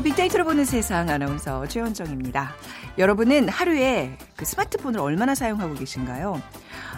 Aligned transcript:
빅데이터로 0.00 0.44
보는 0.44 0.64
세상 0.64 1.08
아나운서 1.08 1.66
최원정입니다. 1.66 2.54
여러분은 2.98 3.48
하루에 3.48 4.16
그 4.36 4.44
스마트폰을 4.44 5.00
얼마나 5.00 5.34
사용하고 5.34 5.74
계신가요? 5.74 6.40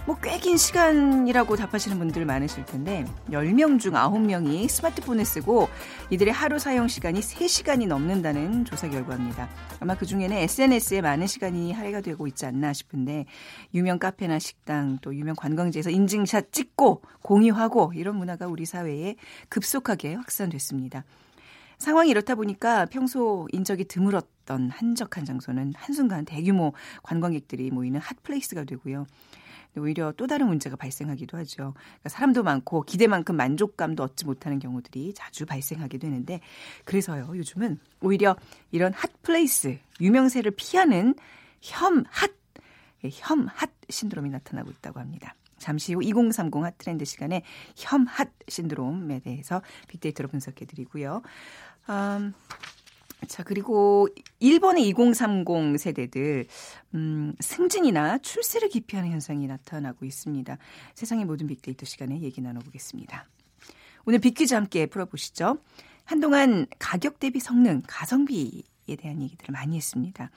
뭐 0.07 0.17
꽤 0.17 0.39
긴 0.41 0.57
시간이라고 0.57 1.57
답하시는 1.57 1.99
분들 1.99 2.25
많으실 2.25 2.65
텐데 2.65 3.05
10명 3.31 3.79
중 3.79 3.93
9명이 3.93 4.69
스마트폰을 4.69 5.25
쓰고 5.25 5.69
이들의 6.11 6.33
하루 6.33 6.59
사용 6.59 6.89
시간이 6.89 7.21
3시간이 7.21 7.87
넘는다는 7.87 8.65
조사 8.65 8.89
결과입니다. 8.89 9.49
아마 9.81 9.95
그중에는 9.95 10.37
SNS에 10.37 11.01
많은 11.03 11.27
시간이 11.27 11.73
할애가 11.73 12.01
되고 12.01 12.27
있지 12.27 12.47
않나 12.47 12.73
싶은데 12.73 13.27
유명 13.75 13.99
카페나 13.99 14.39
식당 14.39 14.99
또 15.03 15.15
유명 15.15 15.35
관광지에서 15.37 15.91
인증샷 15.91 16.53
찍고 16.53 17.03
공유하고 17.23 17.93
이런 17.95 18.17
문화가 18.17 18.47
우리 18.47 18.65
사회에 18.65 19.17
급속하게 19.49 20.15
확산됐습니다. 20.15 21.05
상황이 21.81 22.11
이렇다 22.11 22.35
보니까 22.35 22.85
평소 22.85 23.49
인적이 23.53 23.87
드물었던 23.87 24.69
한적한 24.69 25.25
장소는 25.25 25.73
한순간 25.75 26.27
대규모 26.27 26.75
관광객들이 27.03 27.71
모이는 27.71 27.99
hot 28.01 28.20
place가 28.20 28.65
되고요. 28.65 29.07
오히려 29.79 30.13
또 30.13 30.27
다른 30.27 30.49
문제가 30.49 30.77
발생하기도 30.77 31.39
하죠. 31.39 31.73
그러니까 31.75 32.09
사람도 32.11 32.43
많고 32.43 32.83
기대만큼 32.83 33.35
만족감도 33.35 34.03
얻지 34.03 34.27
못하는 34.27 34.59
경우들이 34.59 35.15
자주 35.15 35.47
발생하게 35.47 35.97
되는데 35.97 36.41
그래서요 36.85 37.33
요즘은 37.35 37.79
오히려 38.03 38.37
이런 38.73 38.93
hot 38.93 39.25
place 39.25 39.79
유명세를 40.03 40.53
피하는 40.57 41.15
혐hot 41.63 42.31
예, 43.05 43.11
혐hot 43.11 43.71
신드롬이 43.89 44.29
나타나고 44.29 44.71
있다고 44.71 45.01
합니다. 45.01 45.35
잠시 45.61 45.95
후 45.95 46.03
2030 46.03 46.65
핫트렌드 46.65 47.05
시간에 47.05 47.43
혐핫 47.77 48.29
신드롬에 48.49 49.21
대해서 49.21 49.63
빅데이터로 49.89 50.29
분석해 50.29 50.65
드리고요. 50.65 51.23
음, 51.89 52.35
자, 53.27 53.43
그리고 53.43 54.09
일본의 54.39 54.89
2030 54.89 55.79
세대들, 55.79 56.47
음, 56.95 57.35
승진이나 57.41 58.19
출세를 58.19 58.69
기피하는 58.69 59.11
현상이 59.11 59.47
나타나고 59.47 60.05
있습니다. 60.05 60.59
세상의 60.95 61.25
모든 61.25 61.47
빅데이터 61.47 61.87
시간에 61.87 62.21
얘기 62.21 62.41
나눠보겠습니다. 62.41 63.27
오늘 64.07 64.19
빅퀴즈 64.19 64.55
함께 64.55 64.87
풀어보시죠. 64.87 65.59
한동안 66.05 66.67
가격 66.79 67.21
대비 67.21 67.39
성능, 67.39 67.83
가성비에 67.87 68.97
대한 68.99 69.23
얘기들을 69.23 69.53
많이 69.53 69.77
했습니다. 69.77 70.31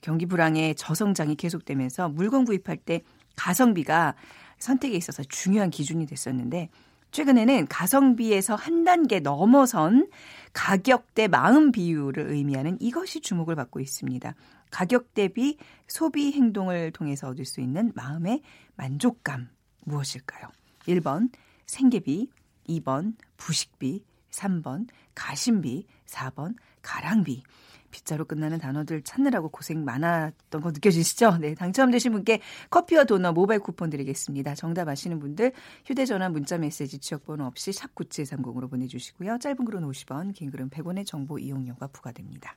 경기 0.00 0.26
불황의 0.26 0.74
저성장이 0.76 1.36
계속되면서 1.36 2.08
물건 2.08 2.44
구입할 2.44 2.76
때 2.76 3.02
가성비가 3.36 4.14
선택에 4.58 4.96
있어서 4.96 5.22
중요한 5.22 5.70
기준이 5.70 6.06
됐었는데 6.06 6.70
최근에는 7.10 7.66
가성비에서 7.68 8.54
한 8.54 8.84
단계 8.84 9.20
넘어선 9.20 10.08
가격 10.52 11.14
대 11.14 11.28
마음 11.28 11.72
비율을 11.72 12.30
의미하는 12.30 12.76
이것이 12.80 13.20
주목을 13.20 13.54
받고 13.54 13.80
있습니다. 13.80 14.34
가격 14.70 15.14
대비 15.14 15.56
소비 15.86 16.32
행동을 16.32 16.92
통해서 16.92 17.28
얻을 17.28 17.44
수 17.44 17.60
있는 17.60 17.92
마음의 17.94 18.42
만족감 18.76 19.48
무엇일까요? 19.84 20.48
1번 20.86 21.30
생계비, 21.66 22.30
2번 22.68 23.14
부식비, 23.36 24.04
3번 24.30 24.86
가심비, 25.14 25.86
4번 26.06 26.54
가랑비. 26.82 27.42
빗자로 27.90 28.24
끝나는 28.24 28.58
단어들 28.58 29.02
찾느라고 29.02 29.48
고생 29.48 29.84
많았던 29.84 30.60
거 30.60 30.70
느껴지시죠? 30.70 31.38
네, 31.38 31.54
당첨되신 31.54 32.12
분께 32.12 32.40
커피와 32.70 33.04
도넛 33.04 33.34
모바일 33.34 33.60
쿠폰 33.60 33.90
드리겠습니다. 33.90 34.54
정답 34.54 34.88
아시는 34.88 35.18
분들 35.18 35.52
휴대전화 35.86 36.28
문자 36.28 36.58
메시지 36.58 36.98
지역번호 36.98 37.44
없이 37.44 37.72
샵 37.72 37.94
9730으로 37.94 38.70
보내주시고요. 38.70 39.38
짧은 39.38 39.64
글은 39.64 39.82
50원, 39.82 40.34
긴 40.34 40.50
글은 40.50 40.70
100원의 40.70 41.06
정보 41.06 41.38
이용료가 41.38 41.88
부과됩니다. 41.88 42.56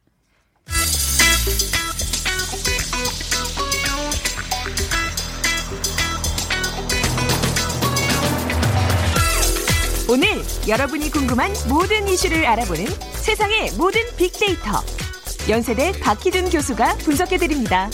오늘 10.09 10.27
여러분이 10.67 11.09
궁금한 11.09 11.53
모든 11.69 12.05
이슈를 12.05 12.45
알아보는 12.45 12.85
세상의 13.13 13.71
모든 13.77 14.01
빅데이터. 14.17 15.00
연세대 15.49 15.93
박희준 16.01 16.49
교수가 16.49 16.97
분석해드립니다. 16.97 17.89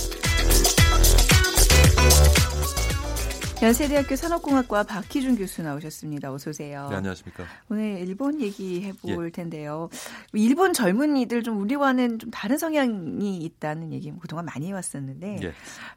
연세대학교 3.61 4.15
산업공학과 4.15 4.83
박희준 4.83 5.35
교수 5.37 5.63
나오셨습니다. 5.63 6.31
어서 6.31 6.51
오세요. 6.51 6.87
네, 6.91 6.97
안녕하십니까. 6.97 7.43
오늘 7.69 7.99
일본 8.05 8.39
얘기해 8.39 8.93
볼 9.01 9.25
예. 9.27 9.31
텐데요. 9.31 9.89
일본 10.33 10.73
젊은이들 10.73 11.41
좀 11.41 11.59
우리와는 11.61 12.19
좀 12.19 12.29
다른 12.29 12.57
성향이 12.59 13.37
있다는 13.37 13.93
얘기 13.93 14.13
그동안 14.21 14.45
많이 14.45 14.67
해왔었는데 14.67 15.39
예. 15.41 15.53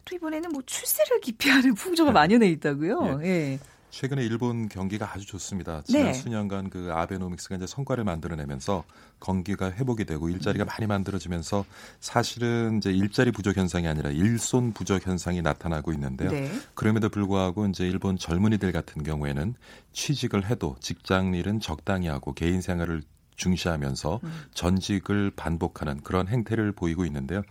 또 0.07 0.17
이번에는 0.17 0.53
뭐 0.53 0.63
출세를 0.65 1.21
기피하는 1.21 1.75
풍조가 1.75 2.13
만연해 2.13 2.47
있다고요. 2.49 3.21
예. 3.25 3.59
예. 3.91 4.01
최근에 4.01 4.25
일본 4.25 4.69
경기가 4.69 5.13
아주 5.13 5.27
좋습니다. 5.27 5.83
지난 5.85 6.07
네. 6.07 6.13
수년간 6.13 6.71
그 6.71 6.91
아베노믹스가 6.93 7.57
이제 7.57 7.67
성과를 7.67 8.05
만들어내면서 8.05 8.85
경기가 9.21 9.71
회복이 9.71 10.05
되고 10.05 10.29
일자리가 10.29 10.65
많이 10.65 10.87
만들어지면서 10.87 11.65
사실은 11.99 12.79
이제 12.79 12.91
일자리 12.91 13.33
부족 13.33 13.57
현상이 13.57 13.87
아니라 13.87 14.11
일손 14.11 14.73
부족 14.73 15.07
현상이 15.07 15.43
나타나고 15.43 15.93
있는데요. 15.93 16.31
네. 16.31 16.51
그럼에도 16.75 17.09
불구하고 17.09 17.67
이제 17.67 17.87
일본 17.87 18.17
젊은이들 18.17 18.73
같은 18.73 19.03
경우에는 19.03 19.55
취직을 19.93 20.49
해도 20.49 20.77
직장 20.81 21.35
일은 21.35 21.61
적당히 21.61 22.09
하고 22.09 22.33
개인 22.33 22.61
생활을 22.61 23.03
중시하면서 23.37 24.21
음. 24.23 24.43
전직을 24.55 25.33
반복하는 25.35 26.03
그런 26.03 26.29
행태를 26.29 26.73
보이고 26.73 27.05
있는데요. 27.07 27.43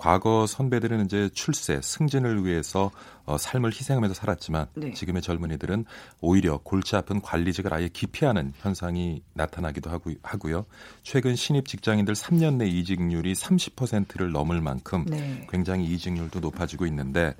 과거 0.00 0.46
선배들은 0.46 1.04
이제 1.04 1.28
출세, 1.34 1.78
승진을 1.82 2.46
위해서 2.46 2.90
어, 3.26 3.36
삶을 3.36 3.70
희생하면서 3.70 4.14
살았지만 4.14 4.66
네. 4.72 4.94
지금의 4.94 5.20
젊은이들은 5.20 5.84
오히려 6.22 6.58
골치 6.64 6.96
아픈 6.96 7.20
관리직을 7.20 7.74
아예 7.74 7.86
기피하는 7.88 8.54
현상이 8.56 9.22
나타나기도 9.34 9.90
하고, 9.90 10.10
하고요. 10.22 10.64
최근 11.02 11.36
신입 11.36 11.68
직장인들 11.68 12.14
3년 12.14 12.54
내 12.54 12.66
이직률이 12.66 13.34
30%를 13.34 14.32
넘을 14.32 14.62
만큼 14.62 15.04
네. 15.04 15.46
굉장히 15.50 15.84
이직률도 15.84 16.40
높아지고 16.40 16.86
있는데 16.86 17.34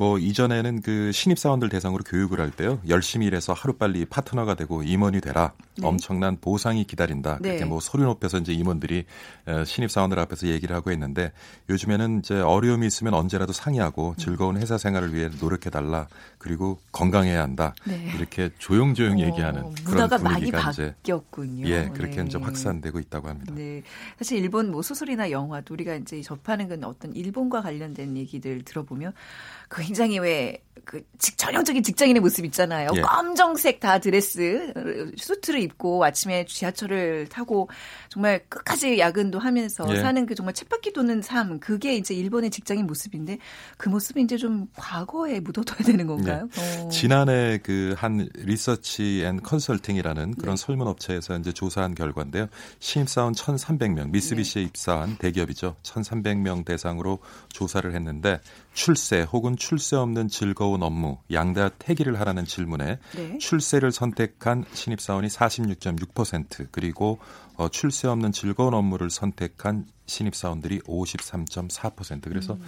뭐 0.00 0.18
이전에는 0.18 0.80
그 0.80 1.12
신입 1.12 1.38
사원들 1.38 1.68
대상으로 1.68 2.02
교육을 2.04 2.40
할 2.40 2.50
때요 2.50 2.80
열심히 2.88 3.26
일해서 3.26 3.52
하루 3.52 3.74
빨리 3.74 4.06
파트너가 4.06 4.54
되고 4.54 4.82
임원이 4.82 5.20
되라 5.20 5.52
네. 5.76 5.86
엄청난 5.86 6.38
보상이 6.40 6.84
기다린다 6.84 7.36
네. 7.42 7.50
그렇게 7.50 7.66
뭐 7.66 7.80
소리 7.80 8.02
높여서 8.02 8.38
이제 8.38 8.54
임원들이 8.54 9.04
어, 9.44 9.62
신입 9.66 9.90
사원들 9.90 10.18
앞에서 10.18 10.46
얘기를 10.46 10.74
하고 10.74 10.90
있는데 10.92 11.32
요즘에는 11.68 12.20
이제 12.20 12.40
어려움이 12.40 12.86
있으면 12.86 13.12
언제라도 13.12 13.52
상의하고 13.52 14.12
음. 14.12 14.14
즐거운 14.16 14.56
회사 14.56 14.78
생활을 14.78 15.12
위해 15.12 15.28
노력해 15.38 15.68
달라 15.68 16.08
그리고 16.38 16.78
건강해야 16.92 17.42
한다 17.42 17.74
네. 17.84 18.10
이렇게 18.16 18.48
조용조용 18.56 19.18
어, 19.18 19.20
얘기하는 19.20 19.74
그런 19.84 20.08
분위기가 20.08 20.70
이제 20.70 20.94
바뀌었군요. 20.94 21.68
예 21.68 21.90
그렇게 21.92 22.22
네. 22.22 22.24
이제 22.26 22.38
확산되고 22.38 22.98
있다고 23.00 23.28
합니다. 23.28 23.52
네 23.54 23.82
사실 24.16 24.38
일본 24.38 24.70
뭐 24.70 24.80
소설이나 24.80 25.30
영화도 25.30 25.74
우리가 25.74 25.96
이제 25.96 26.22
접하는 26.22 26.70
건 26.70 26.84
어떤 26.84 27.14
일본과 27.14 27.60
관련된 27.60 28.16
얘기들 28.16 28.62
들어보면 28.62 29.12
그 29.12 29.59
굉장히 29.70 30.18
왜그 30.18 31.02
전형적인 31.36 31.82
직장인의 31.82 32.20
모습 32.20 32.44
있잖아요. 32.46 32.88
예. 32.96 33.00
검정색 33.00 33.78
다 33.78 33.98
드레스, 33.98 34.72
수트를 35.16 35.60
입고 35.60 36.04
아침에 36.04 36.44
지하철을 36.46 37.28
타고 37.28 37.68
정말 38.08 38.44
끝까지 38.48 38.98
야근도 38.98 39.38
하면서 39.38 39.86
예. 39.94 40.00
사는 40.00 40.26
그 40.26 40.34
정말 40.34 40.54
쳇바퀴 40.54 40.92
도는 40.92 41.22
삶. 41.22 41.60
그게 41.60 41.94
이제 41.94 42.14
일본의 42.14 42.50
직장인 42.50 42.86
모습인데 42.86 43.38
그 43.76 43.88
모습이 43.88 44.22
이제 44.22 44.36
좀 44.36 44.66
과거에 44.76 45.38
묻어둬야 45.40 45.78
되는 45.86 46.06
건가요? 46.06 46.48
예. 46.58 46.82
어. 46.82 46.88
지난해 46.88 47.58
그 47.58 47.90
한 48.00 48.28
research 48.34 49.24
and 49.24 49.42
consulting이라는 49.42 50.34
그런 50.36 50.56
네. 50.56 50.62
설문 50.62 50.86
업체에서 50.86 51.36
이제 51.38 51.52
조사한 51.52 51.94
결과인데요. 51.94 52.46
신입사원 52.78 53.34
1,300명, 53.34 54.10
미쓰비시에 54.10 54.62
네. 54.62 54.68
입사한 54.68 55.16
대기업이죠. 55.18 55.76
1,300명 55.82 56.64
대상으로 56.64 57.18
조사를 57.50 57.94
했는데 57.94 58.40
출세 58.72 59.22
혹은 59.30 59.56
출세 59.60 59.94
없는 59.94 60.28
즐거운 60.28 60.82
업무 60.82 61.18
양자택일을 61.30 62.18
하라는 62.18 62.46
질문에 62.46 62.98
네. 63.14 63.38
출세를 63.38 63.92
선택한 63.92 64.64
신입사원이 64.72 65.28
46.6% 65.28 66.68
그리고 66.72 67.18
어, 67.56 67.68
출세 67.68 68.08
없는 68.08 68.32
즐거운 68.32 68.74
업무를 68.74 69.10
선택한 69.10 69.86
신입사원들이 70.06 70.80
53.4% 70.80 72.22
그래서 72.22 72.54
음. 72.54 72.62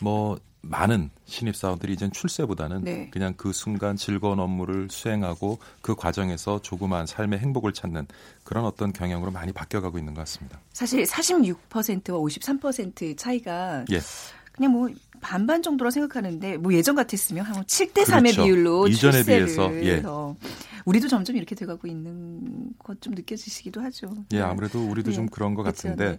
뭐 0.00 0.38
많은 0.62 1.10
신입사원들이 1.26 1.92
이젠 1.92 2.10
출세보다는 2.10 2.84
네. 2.84 3.10
그냥 3.10 3.34
그 3.36 3.52
순간 3.52 3.96
즐거운 3.96 4.40
업무를 4.40 4.88
수행하고 4.90 5.58
그 5.80 5.94
과정에서 5.94 6.60
조그마한 6.62 7.06
삶의 7.06 7.40
행복을 7.40 7.72
찾는 7.72 8.06
그런 8.44 8.64
어떤 8.64 8.92
경향으로 8.92 9.30
많이 9.30 9.52
바뀌어가고 9.52 9.98
있는 9.98 10.14
것 10.14 10.20
같습니다. 10.22 10.60
사실 10.72 11.02
46%와 11.04 12.18
53% 12.18 13.16
차이가 13.16 13.84
예. 13.90 14.00
그냥 14.52 14.72
뭐 14.72 14.88
반반 15.20 15.62
정도로 15.62 15.90
생각하는데 15.90 16.56
뭐 16.58 16.72
예전 16.74 16.94
같았으면 16.94 17.44
한 17.44 17.62
7대 17.64 18.04
3의 18.04 18.22
그렇죠. 18.34 18.42
비율로 18.44 18.88
이전에 18.88 19.24
비해서 19.24 19.72
예. 19.84 20.02
우리도 20.84 21.08
점점 21.08 21.36
이렇게 21.36 21.54
돼가고 21.56 21.88
있는 21.88 22.72
것 22.78 22.96
좀 23.00 23.14
느껴지시기도 23.14 23.80
하죠. 23.82 24.08
예, 24.32 24.40
아무래도 24.40 24.84
우리도 24.88 25.10
네. 25.10 25.16
좀 25.16 25.26
그런 25.28 25.54
것 25.54 25.62
그렇죠. 25.64 25.88
같은데 25.88 26.12
네. 26.12 26.18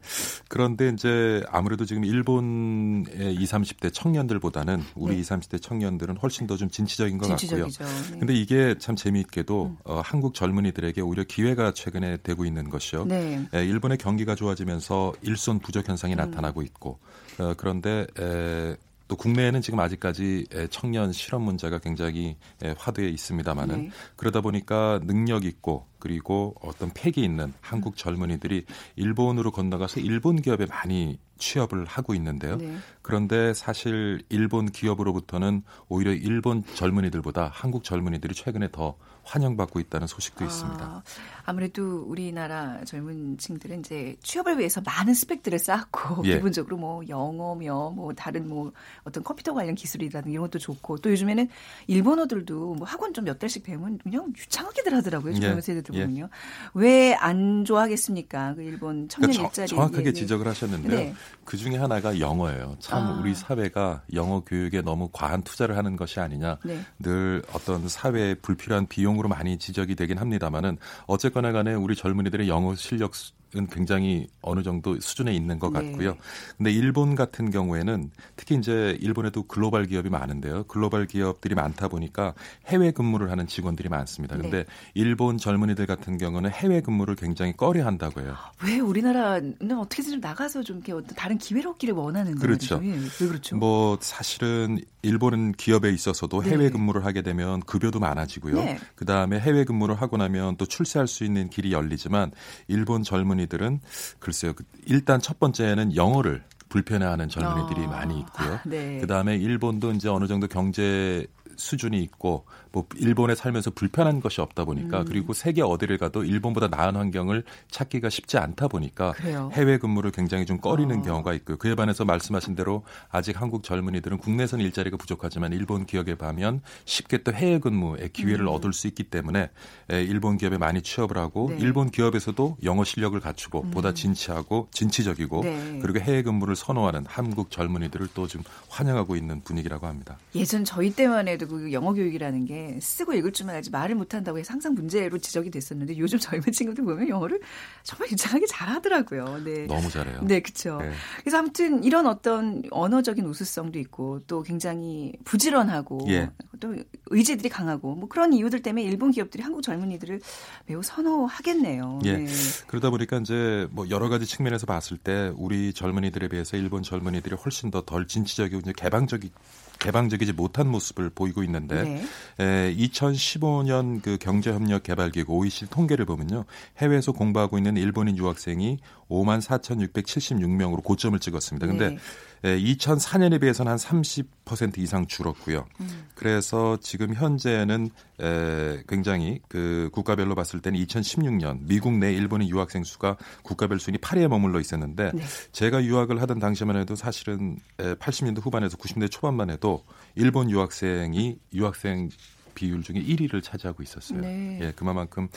그런데 0.49 0.89
이제 0.89 1.41
아무래도 1.49 1.85
지금 1.85 2.03
일본의 2.03 3.33
20, 3.35 3.55
30대 3.79 3.94
청년들보다는 3.94 4.83
우리 4.95 5.15
네. 5.15 5.19
20, 5.21 5.31
30대 5.39 5.61
청년들은 5.61 6.17
훨씬 6.17 6.45
더 6.47 6.57
좀 6.57 6.69
진취적인 6.69 7.17
것 7.17 7.27
진취적이죠. 7.27 7.83
같고요. 7.83 8.11
네. 8.13 8.19
근데 8.19 8.33
이게 8.33 8.75
참 8.79 8.95
재미있게도 8.95 9.65
음. 9.65 9.77
어, 9.85 10.01
한국 10.03 10.33
젊은이들에게 10.33 11.01
오히려 11.01 11.23
기회가 11.23 11.71
최근에 11.71 12.17
되고 12.23 12.45
있는 12.45 12.69
것이요. 12.69 13.05
네. 13.05 13.47
예, 13.53 13.63
일본의 13.65 13.97
경기가 13.99 14.35
좋아지면서 14.35 15.13
일손 15.21 15.59
부족 15.59 15.88
현상이 15.88 16.13
음. 16.13 16.17
나타나고 16.17 16.61
있고 16.63 16.99
어, 17.39 17.53
그런데 17.57 18.05
에, 18.19 18.75
또 19.07 19.15
국내에는 19.15 19.62
지금 19.62 19.80
아직까지 19.80 20.48
청년 20.69 21.12
실업 21.12 21.42
문제가 21.42 21.80
굉장히 21.80 22.38
화두에 22.77 23.07
있습니다만은 23.09 23.83
네. 23.83 23.89
그러다 24.15 24.42
보니까 24.42 25.00
능력 25.04 25.45
있고 25.45 25.88
그리고 26.00 26.56
어떤 26.62 26.92
패기 26.94 27.24
있는 27.24 27.54
한국 27.62 27.98
젊은이들이 27.98 28.65
일본으로 28.95 29.51
건너가서 29.51 30.00
일본 30.01 30.42
기업에 30.42 30.65
많이 30.65 31.19
취업을 31.38 31.86
하고 31.86 32.13
있는데요. 32.15 32.57
네. 32.57 32.77
그런데 33.01 33.54
사실 33.54 34.24
일본 34.30 34.71
기업으로부터는 34.71 35.63
오히려 35.88 36.12
일본 36.13 36.63
젊은이들보다 36.75 37.50
한국 37.54 37.83
젊은이들이 37.83 38.33
최근에 38.33 38.69
더 38.71 38.98
환영받고 39.27 39.79
있다는 39.79 40.07
소식도 40.07 40.44
아, 40.44 40.47
있습니다. 40.47 41.03
아무래도 41.45 42.03
우리나라 42.07 42.83
젊은 42.85 43.38
층들은 43.38 43.81
이제 43.81 44.15
취업을 44.24 44.57
위해서 44.57 44.81
많은 44.81 45.13
스펙들을 45.13 45.59
쌓고 45.59 46.24
예. 46.25 46.35
기본적으로 46.35 46.77
뭐 46.77 47.03
영어며 47.07 47.91
뭐 47.91 48.13
다른 48.13 48.50
뭐 48.50 48.71
어떤 49.03 49.24
컴퓨터 49.24 49.53
관련 49.53 49.75
기술이라든 49.75 50.31
이런 50.31 50.45
것도 50.45 50.57
좋고 50.59 50.97
또 50.97 51.12
요즘에는 51.12 51.47
일본어들도 51.85 52.74
뭐 52.74 52.88
학원 52.88 53.13
좀 53.13 53.27
몇 53.27 53.39
달씩 53.39 53.63
배우면 53.63 53.97
그냥 53.97 54.31
유창하게들 54.38 54.94
하더라고요. 54.95 55.33
젊은 55.33 55.57
예. 55.57 55.62
세대들 55.62 55.94
보면요. 55.94 56.23
예. 56.23 56.30
왜안 56.73 57.65
좋아하겠습니까? 57.65 58.56
그 58.56 58.63
일본 58.63 59.09
청년 59.09 59.31
그러니까 59.31 59.50
일자리 59.50 59.68
정확하게 59.68 60.03
예, 60.03 60.07
예. 60.07 60.13
지적을 60.13 60.47
하셨는데요. 60.47 60.97
네. 60.97 61.13
그 61.44 61.57
중에 61.57 61.75
하나가 61.75 62.18
영어예요. 62.18 62.77
참 62.80 63.03
아. 63.03 63.19
우리 63.19 63.35
사회가 63.35 64.03
영어 64.13 64.39
교육에 64.45 64.81
너무 64.81 65.09
과한 65.12 65.41
투자를 65.44 65.75
하는 65.75 65.97
것이 65.97 66.21
아니냐. 66.21 66.57
네. 66.63 66.80
늘 67.00 67.44
어떤 67.51 67.89
사회에 67.89 68.35
불필요한 68.35 68.88
비용 68.88 69.17
내용으로 69.18 69.28
많이 69.30 69.58
지적이 69.58 69.96
되긴 69.96 70.18
합니다만은 70.18 70.78
어쨌거나 71.08 71.52
간에 71.52 71.74
우리 71.74 71.96
젊은이들의 71.96 72.48
영어 72.48 72.75
실력 72.75 73.14
은 73.55 73.65
굉장히 73.67 74.27
어느 74.41 74.61
정도 74.61 74.99
수준에 74.99 75.33
있는 75.33 75.57
것 75.57 75.71
네. 75.71 75.79
같고요. 75.79 76.11
네. 76.11 76.17
근데 76.57 76.71
일본 76.71 77.15
같은 77.15 77.49
경우에는 77.49 78.11
특히 78.35 78.55
이제 78.55 78.97
일본에도 78.99 79.44
글로벌 79.44 79.85
기업이 79.85 80.09
많은데요. 80.09 80.65
글로벌 80.65 81.05
기업들이 81.07 81.55
많다 81.55 81.88
보니까 81.88 82.33
해외 82.65 82.91
근무를 82.91 83.31
하는 83.31 83.47
직원들이 83.47 83.88
많습니다. 83.88 84.35
네. 84.35 84.41
근데 84.41 84.57
네. 84.57 84.65
일본 84.95 85.38
젊은이들 85.38 85.85
같은 85.85 86.17
경우는 86.17 86.51
해외 86.51 86.81
근무를 86.81 87.15
굉장히 87.15 87.53
꺼려 87.55 87.85
한다고 87.85 88.19
해요. 88.19 88.35
왜 88.65 88.79
우리나라는 88.79 89.71
어떻게든 89.79 90.19
나가서 90.19 90.63
좀 90.63 90.77
이렇게 90.77 90.91
어떤 90.91 91.15
다른 91.15 91.38
기회를 91.38 91.69
얻기를 91.69 91.94
원하는 91.94 92.35
그렇죠. 92.35 92.81
왜 92.83 93.27
그렇죠? 93.27 93.55
뭐 93.55 93.97
사실은 94.01 94.79
일본은 95.03 95.53
기업에 95.53 95.89
있어서도 95.89 96.44
해외 96.44 96.65
네. 96.65 96.69
근무를 96.69 97.05
하게 97.05 97.21
되면 97.21 97.61
급여도 97.61 97.99
많아지고요. 97.99 98.55
네. 98.55 98.77
그다음에 98.95 99.39
해외 99.39 99.63
근무를 99.63 99.95
하고 99.95 100.17
나면 100.17 100.57
또 100.57 100.65
출세할 100.65 101.07
수 101.07 101.23
있는 101.23 101.49
길이 101.49 101.71
열리지만 101.71 102.31
일본 102.67 103.03
젊은이 103.03 103.37
젊은이들은 103.38 103.80
글쎄요. 104.19 104.54
그 104.54 104.63
일단 104.86 105.22
첫 105.22 105.39
번째는 105.39 105.95
영어를 105.95 106.44
불편해하는 106.69 107.30
젊은이들이 107.30 107.86
어. 107.86 107.89
많이 107.89 108.19
있고요. 108.19 108.60
네. 108.66 109.00
그 109.00 109.07
다음에 109.07 109.38
일본도 109.38 109.92
이제 109.92 110.10
어느 110.10 110.28
정도 110.28 110.48
경제 110.48 111.25
수준이 111.56 112.01
있고 112.04 112.45
뭐 112.77 112.85
일본에 112.97 113.33
살면서 113.33 113.71
불편한 113.71 114.21
것이 114.21 114.39
없다 114.39 114.63
보니까 114.65 115.00
음. 115.00 115.06
그리고 115.07 115.33
세계 115.33 115.63
어디를 115.63 115.97
가도 115.97 116.24
일본보다 116.24 116.68
나은 116.68 116.95
환경을 116.95 117.44
찾기가 117.71 118.09
쉽지 118.09 118.38
않다 118.38 118.68
보니까 118.68 119.13
그래요. 119.13 119.50
해외 119.53 119.79
근무를 119.79 120.12
굉장히 120.12 120.45
좀 120.45 120.59
꺼리는 120.59 120.95
어. 121.00 121.01
경우가 121.01 121.33
있고요. 121.33 121.57
그에 121.57 121.74
반해서 121.74 122.06
말씀하신 122.06 122.53
대로 122.56 122.83
아직 123.09 123.41
한국 123.41 123.63
젊은이들은 123.63 124.19
국내선 124.19 124.59
일자리가 124.59 124.97
부족하지만 124.97 125.53
일본 125.53 125.88
기업에 125.88 126.13
가면 126.13 126.62
쉽게 126.85 127.24
또 127.24 127.33
해외 127.33 127.57
근무의 127.57 128.09
기회를 128.13 128.45
음. 128.45 128.50
얻을 128.50 128.74
수 128.74 128.85
있기 128.85 129.06
때문에 129.06 129.50
일본 129.89 130.38
기업에 130.38 130.59
많이 130.59 130.83
취업을 130.83 131.18
하고 131.18 131.50
네. 131.50 131.57
일본 131.59 131.89
기업에서도 131.89 132.57
영어 132.63 132.83
실력을 132.83 133.19
갖추고 133.19 133.63
음. 133.63 133.71
보다 133.71 133.94
진취하고 133.95 134.68
진취적이고 134.71 135.41
네. 135.41 135.80
그리고 135.81 136.00
해외 136.00 136.21
근무를 136.21 136.56
선호하는 136.56 137.06
한국 137.07 137.50
젊은이들을 137.50 138.09
또 138.13 138.27
좀 138.27 138.44
환영하고 138.69 139.15
있는 139.15 139.41
분위기라고 139.41 139.88
합니다. 139.88 140.18
예전 140.35 140.65
저희 140.65 140.94
때만 140.94 141.30
해도 141.30 141.47
그 141.47 141.71
영어 141.71 141.94
교육이라는 141.94 142.44
게 142.45 142.67
쓰고 142.80 143.14
읽을 143.14 143.31
줄만 143.31 143.56
알지 143.56 143.72
말을 143.72 143.96
못한다고 143.96 144.38
해서 144.38 144.54
항상 144.54 144.74
문제로 144.74 145.18
지적이 145.18 145.50
됐었는데 145.52 145.98
요즘 145.98 146.19
젊은 146.19 146.52
친구들 146.52 146.84
보면 146.84 147.10
영어를 147.10 147.40
정말 147.84 148.12
유창하게 148.12 148.46
잘하더라고요. 148.48 149.42
네. 149.44 149.66
너무 149.66 149.90
잘해요. 149.90 150.22
네, 150.24 150.42
그렇죠. 150.42 150.78
네. 150.81 150.92
그래서 151.22 151.40
아무튼 151.40 151.84
이런 151.84 152.06
어떤 152.06 152.64
언어적인 152.69 153.25
우수성도 153.25 153.80
있고 153.80 154.19
또 154.28 154.44
굉장히 154.44 155.14
부지런하고 155.25 156.06
예. 156.10 156.30
또 156.60 156.75
의지들이 157.08 157.50
강하고 157.50 157.96
뭐 157.96 158.10
그런 158.10 158.34
이유들 158.34 158.62
때문에 158.62 158.84
일본 158.84 159.12
기업들이 159.12 159.42
한국 159.42 159.62
젊은이들을 159.62 160.22
매우 160.66 160.84
선호하겠네요. 160.84 162.00
예. 162.06 162.18
네. 162.18 162.28
그러다 162.68 162.90
보니까 162.90 163.18
이제 163.18 163.68
뭐 163.72 163.90
여러 163.90 164.10
가지 164.10 164.25
측면에서 164.25 164.66
봤을 164.66 164.98
때 164.98 165.31
우리 165.36 165.74
젊은이들에 165.74 166.28
비해서 166.28 166.58
일본 166.58 166.84
젊은이들이 166.84 167.36
훨씬 167.36 167.72
더 167.72 167.81
덜 167.88 168.08
진취적이고 168.08 168.60
이제 168.60 168.74
개방적이 168.75 169.31
개방적이지 169.79 170.33
못한 170.33 170.68
모습을 170.68 171.09
보이고 171.09 171.44
있는데 171.44 171.83
네. 171.83 172.03
에, 172.39 172.75
2015년 172.75 174.01
그 174.01 174.18
경제협력 174.18 174.83
개발기구 174.83 175.33
OECD 175.33 175.69
통계를 175.69 176.06
보면요 176.06 176.45
해외에서 176.77 177.12
공부하고 177.12 177.57
있는 177.57 177.77
일본인 177.77 178.18
유학생이 178.18 178.79
5만 179.09 179.42
4,676명으로 179.42 180.83
고점을 180.83 181.18
찍었습니다. 181.19 181.68
근데 181.68 181.89
네. 181.89 181.98
2004년에 182.44 183.42
비해서는 183.42 183.71
한 183.71 183.77
30% 183.77 184.77
이상 184.77 185.07
줄었고요. 185.07 185.65
음. 185.81 186.06
그래서 186.13 186.77
지금 186.81 187.13
현재는 187.13 187.89
에, 188.21 188.83
굉장히 188.88 189.39
그 189.48 189.89
국가별로 189.92 190.36
봤을 190.36 190.59
때는 190.62 190.80
2016년 190.86 191.59
미국 191.61 191.94
내 191.94 192.14
일본인 192.14 192.47
유학생 192.49 192.83
수가 192.83 193.18
국가별 193.44 193.80
순위 193.80 193.97
8위에 193.97 194.28
머물러 194.28 194.59
있었는데 194.59 195.11
네. 195.14 195.23
제가 195.52 195.83
유학을 195.83 196.21
하던 196.21 196.40
당시만 196.40 196.78
해도 196.78 196.95
사실은 196.95 197.57
80년대 197.78 198.44
후반에서 198.44 198.78
90년대 198.78 199.09
초반만 199.09 199.49
해도 199.49 199.83
일본 200.16 200.52
유학생이 200.52 201.37
유학생 201.54 202.09
비율 202.54 202.81
중에 202.81 202.95
1위를 202.95 203.44
차지하고 203.44 203.83
있었어요. 203.83 204.19
네. 204.21 204.59
예, 204.61 204.73
그만큼 204.76 205.28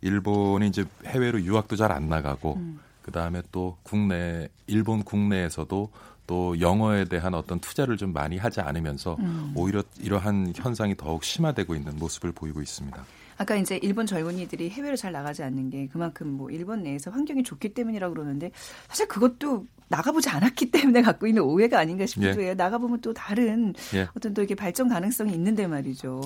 일본이 0.00 0.66
이제 0.68 0.84
해외로 1.06 1.40
유학도 1.40 1.76
잘 1.76 1.90
안 1.92 2.08
나가고 2.08 2.54
음. 2.56 2.80
그 3.02 3.10
다음에 3.12 3.42
또 3.52 3.76
국내 3.82 4.48
일본 4.66 5.02
국내에서도 5.02 5.90
또 6.26 6.60
영어에 6.60 7.06
대한 7.06 7.34
어떤 7.34 7.58
투자를 7.58 7.96
좀 7.96 8.12
많이 8.12 8.38
하지 8.38 8.60
않으면서 8.60 9.16
음. 9.18 9.52
오히려 9.56 9.82
이러한 9.98 10.52
현상이 10.54 10.96
더욱 10.96 11.24
심화되고 11.24 11.74
있는 11.74 11.96
모습을 11.96 12.30
보이고 12.30 12.62
있습니다. 12.62 13.04
아까 13.36 13.56
이제 13.56 13.78
일본 13.82 14.06
젊은이들이 14.06 14.70
해외로 14.70 14.96
잘 14.96 15.12
나가지 15.12 15.42
않는 15.42 15.70
게 15.70 15.88
그만큼 15.88 16.28
뭐 16.28 16.50
일본 16.50 16.82
내에서 16.82 17.10
환경이 17.10 17.42
좋기 17.42 17.74
때문이라고 17.74 18.14
그러는데 18.14 18.52
사실 18.86 19.08
그것도 19.08 19.66
나가보지 19.90 20.28
않았기 20.28 20.70
때문에 20.70 21.02
갖고 21.02 21.26
있는 21.26 21.42
오해가 21.42 21.80
아닌가 21.80 22.06
싶기도 22.06 22.40
예. 22.40 22.46
해요. 22.46 22.54
나가보면 22.54 23.00
또 23.00 23.12
다른 23.12 23.74
예. 23.92 24.08
어떤 24.16 24.32
또 24.32 24.40
이렇게 24.40 24.54
발전 24.54 24.88
가능성이 24.88 25.34
있는데 25.34 25.66
말이죠. 25.66 26.20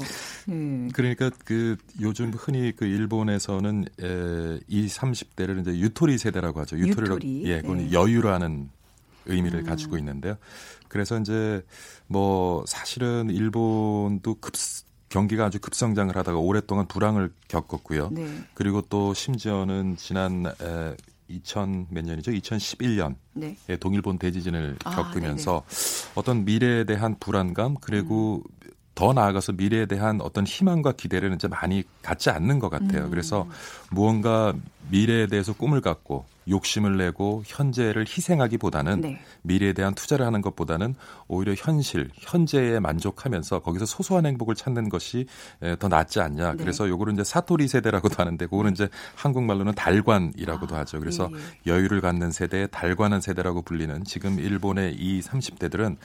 네. 0.47 0.88
그러니까 0.92 1.30
그 1.44 1.76
요즘 1.99 2.30
흔히 2.35 2.73
그 2.76 2.85
일본에서는 2.85 3.85
에, 4.02 4.61
이 4.68 4.87
30대를 4.87 5.62
이제 5.62 5.78
유토리 5.78 6.18
세대라고 6.18 6.61
하죠. 6.61 6.76
유토리라고 6.76 7.16
유토리. 7.16 7.42
예, 7.47 7.62
그건 7.62 7.78
네. 7.78 7.92
여유라는 7.92 8.68
의미를 9.26 9.61
음. 9.61 9.64
가지고 9.64 9.97
있는데요. 9.97 10.37
그래서 10.88 11.18
이제 11.18 11.64
뭐 12.06 12.64
사실은 12.66 13.30
일본도 13.30 14.37
급 14.40 14.52
경기가 15.09 15.47
아주 15.47 15.59
급성장을 15.59 16.14
하다가 16.14 16.38
오랫동안 16.38 16.87
불황을 16.87 17.33
겪었고요. 17.49 18.11
네. 18.12 18.26
그리고 18.52 18.83
또 18.83 19.14
심지어는 19.14 19.97
지난 19.97 20.44
에, 20.47 20.97
2000 21.28 21.87
몇 21.90 22.04
년이죠? 22.04 22.33
2011년 22.33 23.16
네. 23.33 23.57
에 23.69 23.76
동일본 23.76 24.19
대지진을 24.19 24.76
아, 24.85 24.90
겪으면서 24.90 25.64
네네. 25.69 26.12
어떤 26.14 26.45
미래에 26.45 26.85
대한 26.85 27.16
불안감 27.19 27.76
그리고 27.81 28.43
음. 28.47 28.71
더 28.95 29.12
나아가서 29.12 29.52
미래에 29.52 29.87
대한 29.87 30.21
어떤 30.21 30.47
희망과 30.47 30.93
기대를 30.93 31.35
이제 31.35 31.49
많이 31.49 31.83
갖지 32.02 32.31
않는 32.31 32.61
것 32.61 32.69
같아요. 32.69 33.07
음. 33.07 33.11
그래서 33.11 33.47
무언가 33.94 34.54
미래에 34.90 35.26
대해서 35.28 35.52
꿈을 35.54 35.80
갖고 35.80 36.26
욕심을 36.48 36.98
내고 36.98 37.42
현재를 37.46 38.04
희생하기보다는 38.06 39.00
네. 39.00 39.20
미래에 39.42 39.72
대한 39.72 39.94
투자를 39.94 40.26
하는 40.26 40.42
것보다는 40.42 40.94
오히려 41.26 41.54
현실, 41.56 42.10
현재에 42.18 42.80
만족하면서 42.80 43.60
거기서 43.60 43.86
소소한 43.86 44.26
행복을 44.26 44.54
찾는 44.54 44.90
것이 44.90 45.26
더 45.78 45.88
낫지 45.88 46.20
않냐. 46.20 46.52
네. 46.52 46.56
그래서 46.58 46.86
요거를 46.88 47.14
이제 47.14 47.24
사토리 47.24 47.66
세대라고도 47.66 48.16
하는데 48.18 48.44
그거는 48.44 48.72
이제 48.72 48.88
한국말로는 49.14 49.74
달관이라고도 49.74 50.76
아, 50.76 50.80
하죠. 50.80 51.00
그래서 51.00 51.30
예, 51.32 51.36
예. 51.36 51.72
여유를 51.72 52.02
갖는 52.02 52.30
세대, 52.30 52.66
달관한 52.66 53.22
세대라고 53.22 53.62
불리는 53.62 54.04
지금 54.04 54.38
일본의 54.38 54.96
이 54.96 55.20
30대들은 55.22 55.96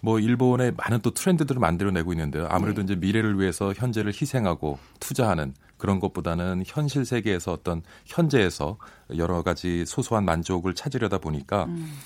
뭐 0.00 0.20
일본의 0.20 0.74
많은 0.76 1.00
또 1.00 1.12
트렌드들을 1.12 1.58
만들어내고 1.60 2.12
있는데요. 2.12 2.46
아무래도 2.50 2.82
네. 2.82 2.92
이제 2.92 2.96
미래를 2.96 3.40
위해서 3.40 3.72
현재를 3.74 4.12
희생하고 4.12 4.78
투자하는 5.00 5.54
그런 5.78 6.00
것보다는 6.00 6.64
현실 6.66 7.04
세계에서 7.04 7.52
어떤 7.52 7.82
현재에서 8.04 8.78
여러 9.16 9.42
가지 9.42 9.86
소소한 9.86 10.24
만족을 10.24 10.74
찾으려다 10.74 11.18
보니까 11.18 11.64
음. 11.64 11.98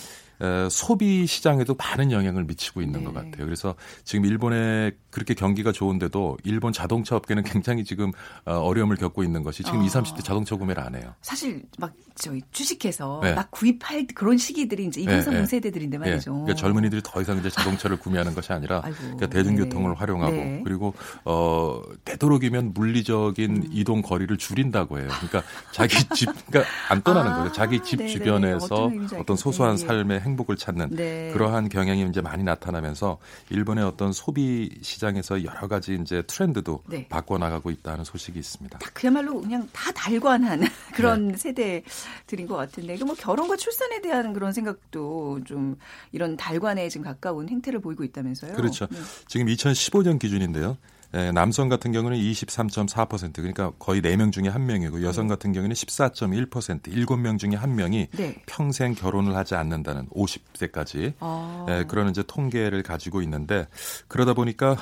소비 0.71 1.27
시장에도 1.27 1.75
많은 1.75 2.11
영향을 2.13 2.45
미치고 2.45 2.83
있는 2.83 3.01
네. 3.01 3.07
것 3.07 3.15
같아요. 3.15 3.45
그래서 3.45 3.75
지금 4.05 4.25
일본에 4.25 4.93
그렇게 5.11 5.35
경기가 5.35 5.73
좋은데도 5.73 6.39
일본 6.45 6.73
자동차 6.73 7.17
업계는 7.17 7.43
굉장히 7.45 7.85
지금 7.85 8.13
어, 8.45 8.55
어려움을 8.55 8.97
겪고 8.97 9.23
있는 9.23 9.43
것이 9.43 9.63
지금 9.63 9.81
어. 9.81 9.85
20, 9.85 10.03
30대 10.03 10.25
자동차 10.25 10.57
구매를 10.57 10.83
안 10.83 10.95
해요. 10.95 11.15
사실 11.21 11.63
막 11.79 11.93
저희 12.15 12.41
주식해서 12.51 13.21
네. 13.23 13.35
막 13.35 13.51
구입할 13.51 14.07
그런 14.15 14.37
시기들이 14.37 14.87
이제 14.87 15.01
2, 15.01 15.05
3, 15.05 15.45
4세대들인데 15.45 15.99
말이죠. 15.99 16.31
네. 16.33 16.41
그러니까 16.43 16.55
젊은이들이 16.55 17.03
더 17.05 17.21
이상 17.21 17.39
이제 17.39 17.51
자동차를 17.51 17.99
구매하는 17.99 18.35
것이 18.35 18.53
아니라 18.53 18.81
그러니까 18.81 19.29
대중교통을 19.29 19.91
네. 19.91 19.97
활용하고 19.97 20.33
네. 20.33 20.61
그리고 20.65 20.95
어 21.25 21.83
되도록이면 22.05 22.73
물리적인 22.75 23.51
음. 23.57 23.69
이동 23.71 24.03
거리를 24.03 24.37
줄인다고 24.37 24.99
해요. 24.99 25.09
그러니까 25.09 25.43
자기 25.73 25.97
집 26.15 26.29
그러니까 26.47 26.71
안 26.89 27.03
떠나는 27.03 27.31
아, 27.31 27.37
거예요. 27.37 27.53
자기 27.53 27.81
집 27.81 27.97
네네. 27.97 28.11
주변에서 28.11 28.91
어떤 29.19 29.37
소소한 29.37 29.77
삶의 29.77 30.21
행복을 30.23 30.57
찾는 30.57 30.91
네. 30.91 31.31
그러한 31.33 31.69
경향이 31.69 32.07
이제 32.09 32.21
많이 32.21 32.43
나타나면서 32.43 33.19
일본의 33.51 33.85
어떤 33.85 34.13
소비 34.13 34.71
시장에서 34.83 35.45
여러 35.45 35.69
가지 35.69 35.99
이제 36.01 36.23
트렌드도 36.27 36.83
네. 36.89 37.07
바꿔 37.09 37.39
나가고 37.39 37.71
있다는 37.71 38.05
소식이 38.05 38.39
있습니다. 38.39 38.79
그야말로 38.93 39.41
그냥 39.41 39.69
다 39.73 39.93
달관한 39.93 40.63
그런 40.95 41.29
네. 41.29 41.37
세대 41.37 41.83
드린 42.27 42.47
것 42.47 42.57
같은데 42.57 42.97
뭐 43.05 43.15
결혼과 43.15 43.57
출산에 43.57 44.01
대한 44.01 44.33
그런 44.33 44.53
생각도 44.53 45.41
좀 45.45 45.77
이런 46.13 46.37
달관에 46.37 46.89
지금 46.89 47.05
가까운 47.05 47.49
행태를 47.49 47.81
보이고 47.81 48.05
있다면서요? 48.05 48.55
그렇죠. 48.55 48.87
네. 48.87 48.99
지금 49.27 49.47
2015년 49.47 50.19
기준인데요. 50.19 50.77
예, 51.15 51.31
남성 51.31 51.69
같은 51.69 51.93
경우는 51.93 52.17
23.4% 52.17 53.35
그러니까 53.35 53.71
거의 53.79 54.01
4명 54.01 54.33
중에 54.33 54.45
1명이고 54.45 55.03
여성 55.03 55.27
네. 55.27 55.35
같은 55.35 55.53
경우는 55.53 55.75
14.1% 55.75 56.83
7명 56.83 57.39
중에 57.39 57.51
1명이 57.51 58.09
네. 58.13 58.35
평생 58.47 58.95
결혼을 58.95 59.37
하지 59.37 59.55
않는다는 59.55 60.09
50세까지 60.09 61.15
아. 61.21 61.67
예, 61.69 61.85
그런 61.87 62.09
이제 62.09 62.23
통계를 62.27 62.83
가지고 62.83 63.21
있는데 63.23 63.67
그러다 64.09 64.33
보니까 64.35 64.77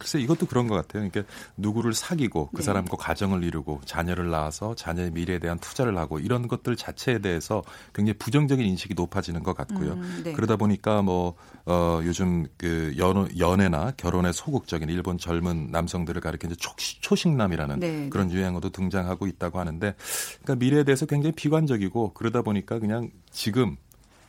글쎄 0.00 0.18
이것도 0.18 0.46
그런 0.46 0.66
것 0.66 0.74
같아요. 0.76 1.06
그러니까 1.08 1.30
누구를 1.58 1.92
사귀고 1.92 2.48
그 2.52 2.56
네. 2.56 2.62
사람과 2.62 2.96
가정을 2.96 3.44
이루고 3.44 3.82
자녀를 3.84 4.30
낳아서 4.30 4.74
자녀의 4.74 5.10
미래에 5.10 5.38
대한 5.38 5.58
투자를 5.58 5.96
하고 5.98 6.18
이런 6.18 6.48
것들 6.48 6.74
자체에 6.74 7.18
대해서 7.18 7.62
굉장히 7.94 8.16
부정적인 8.18 8.66
인식이 8.66 8.94
높아지는 8.94 9.42
것 9.42 9.54
같고요. 9.54 9.92
음, 9.92 10.22
네. 10.24 10.32
그러다 10.32 10.56
보니까 10.56 11.02
뭐 11.02 11.34
어, 11.66 12.00
요즘 12.02 12.46
그 12.56 12.94
연, 12.96 13.28
연애나 13.38 13.92
결혼에 13.98 14.32
소극적인 14.32 14.88
일본 14.88 15.18
젊은 15.18 15.68
남성들을 15.70 16.18
가리키는 16.22 16.56
초, 16.58 16.74
초식남이라는 16.76 17.78
네. 17.78 18.08
그런 18.08 18.30
유행어도 18.30 18.70
등장하고 18.70 19.26
있다고 19.26 19.60
하는데 19.60 19.94
그러니까 20.42 20.64
미래에 20.64 20.84
대해서 20.84 21.04
굉장히 21.04 21.34
비관적이고 21.34 22.14
그러다 22.14 22.40
보니까 22.40 22.78
그냥 22.78 23.10
지금 23.30 23.76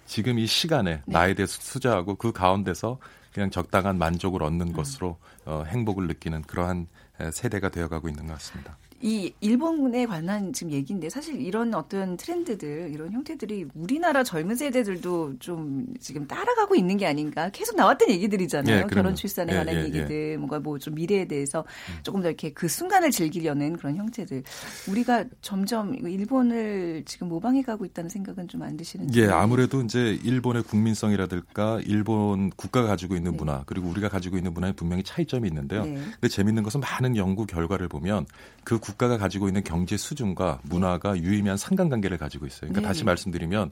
지금 0.05 0.37
이 0.37 0.45
시간에 0.45 0.95
네. 1.05 1.13
나에 1.13 1.33
대해서 1.33 1.57
투자하고 1.61 2.15
그 2.15 2.33
가운데서 2.33 2.99
그냥 3.33 3.49
적당한 3.49 3.97
만족을 3.97 4.43
얻는 4.43 4.69
음. 4.69 4.73
것으로 4.73 5.17
어, 5.45 5.63
행복을 5.65 6.07
느끼는 6.07 6.43
그러한 6.43 6.87
세대가 7.31 7.69
되어가고 7.69 8.09
있는 8.09 8.27
것 8.27 8.33
같습니다. 8.33 8.77
이 9.01 9.33
일본에 9.41 10.05
관한 10.05 10.53
지금 10.53 10.73
얘기인데 10.73 11.09
사실 11.09 11.41
이런 11.41 11.73
어떤 11.73 12.17
트렌드들 12.17 12.91
이런 12.93 13.11
형태들이 13.11 13.65
우리나라 13.75 14.23
젊은 14.23 14.55
세대들도 14.55 15.39
좀 15.39 15.87
지금 15.99 16.27
따라가고 16.27 16.75
있는 16.75 16.97
게 16.97 17.05
아닌가 17.07 17.49
계속 17.49 17.75
나왔던 17.75 18.09
얘기들이잖아요. 18.09 18.77
예, 18.77 18.83
결혼 18.93 19.15
출산에 19.15 19.53
예, 19.53 19.57
관한 19.57 19.75
예, 19.75 19.83
얘기들 19.85 20.31
예. 20.33 20.37
뭔가 20.37 20.59
뭐 20.59 20.77
좀 20.81 20.95
미래에 20.95 21.25
대해서 21.25 21.59
음. 21.59 21.99
조금 22.03 22.21
더 22.21 22.27
이렇게 22.29 22.51
그 22.53 22.67
순간을 22.67 23.11
즐기려는 23.11 23.77
그런 23.77 23.95
형태들 23.97 24.43
우리가 24.89 25.25
점점 25.41 25.93
일본을 25.95 27.03
지금 27.05 27.27
모방해 27.29 27.61
가고 27.61 27.85
있다는 27.85 28.09
생각은 28.09 28.47
좀 28.47 28.61
안 28.61 28.77
드시는지? 28.77 29.19
예, 29.21 29.27
아무래도 29.27 29.81
이제 29.81 30.19
일본의 30.23 30.63
국민성이라든가 30.63 31.81
일본 31.85 32.51
국가가 32.51 32.87
가지고 32.87 33.15
있는 33.15 33.31
네. 33.31 33.37
문화 33.37 33.63
그리고 33.65 33.89
우리가 33.89 34.07
가지고 34.09 34.37
있는 34.37 34.53
문화에 34.53 34.71
분명히 34.73 35.01
차이점이 35.03 35.47
있는데요. 35.47 35.83
네. 35.83 35.95
근데 35.95 36.27
재밌는 36.27 36.61
것은 36.63 36.79
많은 36.79 37.17
연구 37.17 37.45
결과를 37.47 37.87
보면 37.87 38.25
그 38.63 38.77
국 38.81 38.90
가가 38.97 39.17
가지고 39.17 39.47
있는 39.47 39.63
경제 39.63 39.97
수준과 39.97 40.59
문화가 40.63 41.17
유의미한 41.17 41.57
상관관계를 41.57 42.17
가지고 42.17 42.45
있어요. 42.45 42.69
그러니까 42.69 42.81
네. 42.81 42.87
다시 42.87 43.03
말씀드리면 43.03 43.71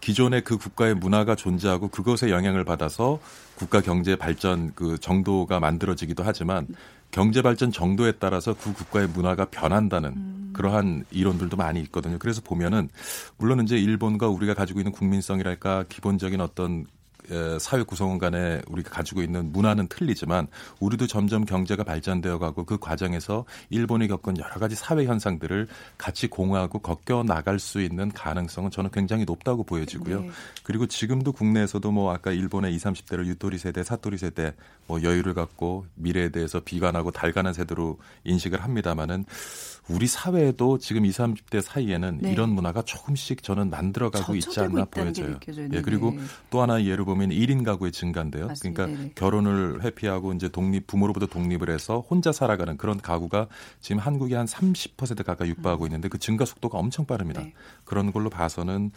기존의 0.00 0.42
그 0.42 0.58
국가의 0.58 0.94
문화가 0.94 1.34
존재하고 1.34 1.88
그것에 1.88 2.30
영향을 2.30 2.64
받아서 2.64 3.20
국가 3.54 3.80
경제 3.80 4.16
발전 4.16 4.72
그 4.74 4.98
정도가 4.98 5.60
만들어지기도 5.60 6.22
하지만 6.22 6.66
경제 7.10 7.40
발전 7.40 7.70
정도에 7.70 8.12
따라서 8.18 8.54
그 8.54 8.74
국가의 8.74 9.08
문화가 9.08 9.46
변한다는 9.46 10.10
음. 10.10 10.50
그러한 10.52 11.04
이론들도 11.10 11.56
많이 11.56 11.80
있거든요. 11.82 12.18
그래서 12.18 12.42
보면은 12.42 12.90
물론 13.38 13.62
이제 13.62 13.78
일본과 13.78 14.28
우리가 14.28 14.52
가지고 14.52 14.80
있는 14.80 14.92
국민성이랄까 14.92 15.84
기본적인 15.88 16.40
어떤 16.40 16.86
사회 17.58 17.82
구성원 17.82 18.18
간에 18.18 18.60
우리가 18.68 18.90
가지고 18.90 19.22
있는 19.22 19.52
문화는 19.52 19.88
틀리지만 19.88 20.48
우리도 20.80 21.06
점점 21.06 21.44
경제가 21.44 21.84
발전되어 21.84 22.38
가고 22.38 22.64
그 22.64 22.78
과정에서 22.78 23.44
일본이 23.70 24.08
겪은 24.08 24.38
여러 24.38 24.54
가지 24.54 24.74
사회 24.74 25.04
현상들을 25.04 25.68
같이 25.98 26.28
공유하고 26.28 26.80
겪어 26.80 27.22
나갈 27.22 27.58
수 27.58 27.80
있는 27.80 28.10
가능성은 28.12 28.70
저는 28.70 28.90
굉장히 28.90 29.24
높다고 29.24 29.64
보여지고요. 29.64 30.20
네. 30.20 30.30
그리고 30.62 30.86
지금도 30.86 31.32
국내에서도 31.32 31.90
뭐 31.90 32.12
아까 32.12 32.32
일본의 32.32 32.74
20, 32.74 32.84
30대를 32.84 33.26
유토리 33.26 33.58
세대, 33.58 33.82
사토리 33.82 34.18
세대 34.18 34.54
뭐 34.86 35.02
여유를 35.02 35.34
갖고 35.34 35.86
미래에 35.94 36.30
대해서 36.30 36.60
비관하고 36.60 37.10
달관한 37.10 37.52
세대로 37.54 37.98
인식을 38.24 38.62
합니다마는 38.62 39.24
우리 39.88 40.06
사회에도 40.06 40.78
지금 40.78 41.04
20, 41.04 41.20
30대 41.20 41.60
사이에는 41.60 42.18
네. 42.22 42.32
이런 42.32 42.50
문화가 42.50 42.80
조금씩 42.82 43.42
저는 43.42 43.68
만들어가고 43.68 44.34
있지 44.36 44.58
않나 44.58 44.86
보여져요. 44.86 45.38
예, 45.72 45.82
그리고 45.82 46.12
네. 46.12 46.22
또 46.48 46.62
하나 46.62 46.82
예를 46.82 47.04
보면 47.04 47.13
1인 47.20 47.64
가구의 47.64 47.92
증가인데요. 47.92 48.46
맞습니다. 48.48 48.84
그러니까 48.84 49.04
네. 49.04 49.12
결혼을 49.14 49.82
회피하고 49.82 50.32
이제 50.32 50.48
독립 50.48 50.86
부모로부터 50.86 51.26
독립을 51.26 51.70
해서 51.70 52.00
혼자 52.00 52.32
살아가는 52.32 52.76
그런 52.76 53.00
가구가 53.00 53.48
지금 53.80 54.00
한국이 54.00 54.34
한30% 54.34 55.24
가까이 55.24 55.48
육박하고 55.50 55.84
음. 55.84 55.86
있는데 55.88 56.08
그 56.08 56.18
증가 56.18 56.44
속도가 56.44 56.78
엄청 56.78 57.06
빠릅니다. 57.06 57.42
네. 57.42 57.52
그런 57.84 58.12
걸로 58.12 58.30
봐서는 58.30 58.90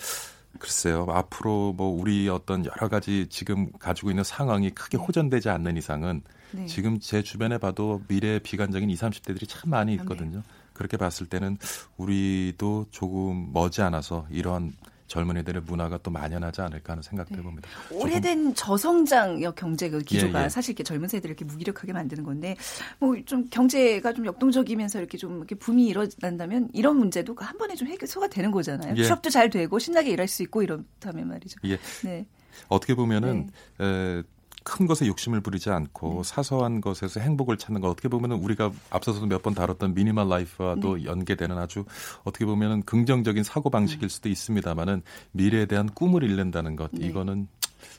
글쎄요. 0.59 1.05
앞으로 1.09 1.73
뭐 1.73 1.87
우리 1.89 2.29
어떤 2.29 2.65
여러 2.65 2.87
가지 2.87 3.27
지금 3.29 3.71
가지고 3.79 4.09
있는 4.09 4.23
상황이 4.23 4.71
크게 4.71 4.97
네. 4.97 5.03
호전되지 5.03 5.49
않는 5.49 5.77
이상은 5.77 6.21
네. 6.51 6.65
지금 6.65 6.99
제 6.99 7.21
주변에 7.21 7.57
봐도 7.57 8.01
미래 8.07 8.39
비관적인 8.39 8.89
20, 8.89 9.03
30대들이 9.03 9.47
참 9.47 9.69
많이 9.71 9.93
있거든요. 9.95 10.43
그렇게 10.73 10.95
봤을 10.95 11.27
때는 11.27 11.57
우리도 11.97 12.87
조금 12.91 13.51
머지않아서 13.51 14.27
이런 14.29 14.73
젊은이들의 15.07 15.63
문화가 15.63 15.97
또 15.99 16.11
만연하지 16.11 16.61
않을까 16.61 16.93
하는 16.93 17.03
생각도 17.03 17.35
네. 17.35 17.39
해봅니다. 17.41 17.69
오래된 17.91 18.55
저성장 18.55 19.39
경제 19.55 19.89
그 19.89 19.99
기조가 19.99 20.41
예, 20.41 20.45
예. 20.45 20.49
사실 20.49 20.71
이렇게 20.71 20.83
젊은 20.83 21.07
세대를 21.07 21.35
이렇게 21.35 21.45
무기력하게 21.45 21.93
만드는 21.93 22.23
건데 22.23 22.55
뭐 22.99 23.17
좀 23.25 23.47
경제가 23.49 24.13
좀 24.13 24.25
역동적이면서 24.25 24.99
이렇게 24.99 25.17
좀 25.17 25.37
이렇게 25.37 25.55
붐이 25.55 25.87
일어난다면 25.87 26.69
이런 26.73 26.97
문제도 26.97 27.35
한 27.37 27.57
번에 27.57 27.75
좀 27.75 27.87
해소가 27.87 28.27
되는 28.27 28.51
거잖아요. 28.51 28.95
예. 28.97 29.03
취업도 29.03 29.29
잘 29.29 29.49
되고 29.49 29.77
신나게 29.79 30.11
일할 30.11 30.27
수 30.27 30.43
있고 30.43 30.63
이렇다면 30.63 31.27
말이죠. 31.27 31.59
예. 31.65 31.77
네. 32.03 32.25
어떻게 32.69 32.95
보면은 32.95 33.49
네. 33.77 33.85
에, 33.85 34.23
큰 34.69 34.85
것에 34.85 35.07
욕심을 35.07 35.39
부리지 35.39 35.69
않고 35.69 36.15
네. 36.15 36.23
사소한 36.23 36.81
것에서 36.81 37.21
행복을 37.21 37.55
찾는 37.57 37.79
것 37.79 37.87
어떻게 37.89 38.09
보면은 38.09 38.35
우리가 38.35 38.69
앞서서도 38.89 39.25
몇 39.25 39.41
번 39.41 39.53
다뤘던 39.53 39.93
미니멀 39.93 40.27
라이프와도 40.27 40.97
네. 40.97 41.05
연계되는 41.05 41.57
아주 41.57 41.85
어떻게 42.25 42.43
보면은 42.45 42.81
긍정적인 42.83 43.43
사고 43.43 43.69
방식일 43.69 44.09
네. 44.09 44.13
수도 44.13 44.27
있습니다만은 44.27 45.03
미래에 45.31 45.67
대한 45.67 45.87
꿈을 45.87 46.23
잃는다는 46.23 46.75
것 46.75 46.89
네. 46.91 47.07
이거는 47.07 47.47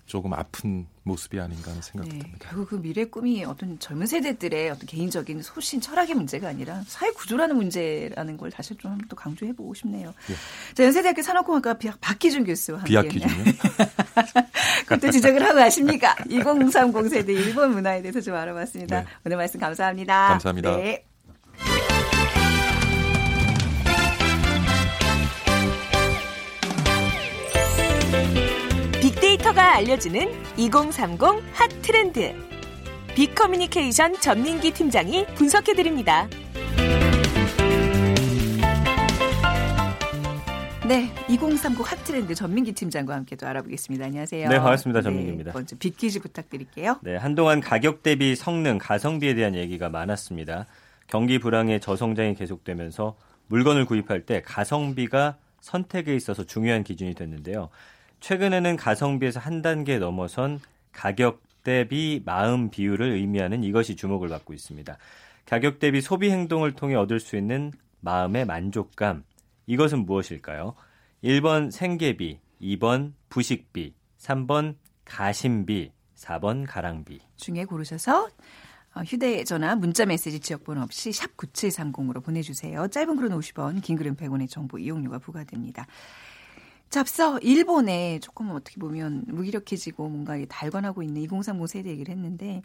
조금 0.07 0.33
아픈 0.35 0.87
모습이 1.03 1.41
아닌가 1.41 1.71
하는 1.71 1.81
생각도 1.83 2.13
네, 2.13 2.19
듭니다. 2.21 2.49
결국 2.51 2.69
그 2.69 2.81
미래 2.81 3.05
꿈이 3.05 3.45
어떤 3.45 3.79
젊은 3.79 4.07
세대들의 4.07 4.71
어떤 4.71 4.87
개인적인 4.87 5.41
소신, 5.43 5.81
철학의 5.81 6.15
문제가 6.15 6.49
아니라 6.49 6.83
사회 6.87 7.11
구조라는 7.13 7.57
문제라는 7.57 8.37
걸 8.37 8.51
다시 8.51 8.75
좀 8.77 8.99
또 9.09 9.17
강조해 9.17 9.53
보고 9.53 9.75
싶네요. 9.75 10.15
예. 10.31 10.75
자, 10.75 10.85
연세대학교 10.85 11.23
산업공학과 11.23 11.79
박기준 12.01 12.45
교수와 12.45 12.81
함께. 12.81 12.91
비학기준이요? 12.91 13.45
그것도 14.87 15.11
지적을 15.11 15.43
하고 15.43 15.55
가십니까? 15.57 16.15
2030 16.29 17.09
세대 17.11 17.33
일본 17.33 17.73
문화에 17.73 18.03
대해서 18.03 18.21
좀 18.21 18.35
알아봤습니다. 18.35 19.01
네. 19.01 19.07
오늘 19.25 19.37
말씀 19.37 19.61
감사합니다. 19.61 20.29
감사합니다. 20.29 20.77
네. 20.77 21.05
빅데이터가 29.49 29.77
알려주는 29.77 30.29
2030 30.57 31.21
핫 31.53 31.69
트렌드. 31.83 32.35
빅커뮤니케이션 33.15 34.13
전민기 34.21 34.73
팀장이 34.73 35.27
분석해드립니다. 35.35 36.29
네, 40.87 41.11
2030 41.29 41.81
핫트렌드 41.81 42.35
전민기 42.35 42.73
팀장과 42.73 43.15
함께 43.15 43.37
또 43.37 43.47
알아보겠습니다. 43.47 44.07
안녕하세요. 44.07 44.49
네, 44.49 44.59
반갑습니다. 44.59 45.03
전민기입니다. 45.03 45.53
네, 45.53 45.55
먼저 45.55 45.77
빅퀴즈 45.77 46.21
부탁드릴게요. 46.21 46.99
네, 47.03 47.17
한동안 47.17 47.61
가격 47.61 48.03
대비 48.03 48.37
성능, 48.37 48.79
가성비에 48.79 49.35
대한 49.35 49.55
얘기가 49.55 49.89
많았습니다. 49.89 50.67
경기 51.07 51.39
불황의 51.39 51.81
저성장이 51.81 52.35
계속되면서 52.35 53.17
물건을 53.49 53.87
구입할 53.87 54.23
때 54.23 54.43
가성비가 54.43 55.37
선택에 55.61 56.15
있어서 56.15 56.45
중요한 56.45 56.85
기준이 56.85 57.15
됐는데요. 57.15 57.71
최근에는 58.21 58.77
가성비에서 58.77 59.41
한 59.41 59.63
단계 59.63 59.99
넘어선 59.99 60.61
가격 60.93 61.43
대비 61.63 62.23
마음 62.25 62.71
비율을 62.71 63.13
의미하는 63.13 63.63
이것이 63.63 63.97
주목을 63.97 64.29
받고 64.29 64.55
있습니다. 64.55 64.97
가격 65.45 65.79
대비 65.79 66.01
소비 66.01 66.31
행동을 66.31 66.73
통해 66.73 66.95
얻을 66.95 67.21
수 67.21 67.37
있는 67.37 67.73
마음의 68.01 68.47
만족감. 68.47 69.25
이것은 69.67 70.07
무엇일까요? 70.07 70.75
1번 71.23 71.71
생계비, 71.71 72.39
2번 72.61 73.13
부식비, 73.29 73.95
3번 74.19 74.77
가심비, 75.05 75.93
4번 76.17 76.67
가랑비. 76.67 77.21
중에 77.37 77.65
고르셔서 77.65 78.29
어, 78.95 79.03
휴대전화, 79.03 79.77
문자메시지 79.77 80.41
지역번호 80.41 80.83
없이 80.83 81.13
샵 81.13 81.37
9730으로 81.37 82.25
보내주세요. 82.25 82.89
짧은 82.89 83.17
글은 83.17 83.37
50원, 83.39 83.83
긴 83.83 83.97
글은 83.97 84.17
100원의 84.17 84.49
정보 84.49 84.79
이용료가 84.79 85.19
부과됩니다. 85.19 85.87
자, 86.91 87.01
앞서 87.01 87.39
일본에 87.41 88.19
조금 88.21 88.51
어떻게 88.51 88.79
보면 88.79 89.25
무기력해지고 89.27 90.09
뭔가 90.09 90.39
달관하고 90.49 91.03
있는 91.03 91.23
2030 91.23 91.69
세대 91.69 91.91
얘기를 91.91 92.15
했는데 92.15 92.63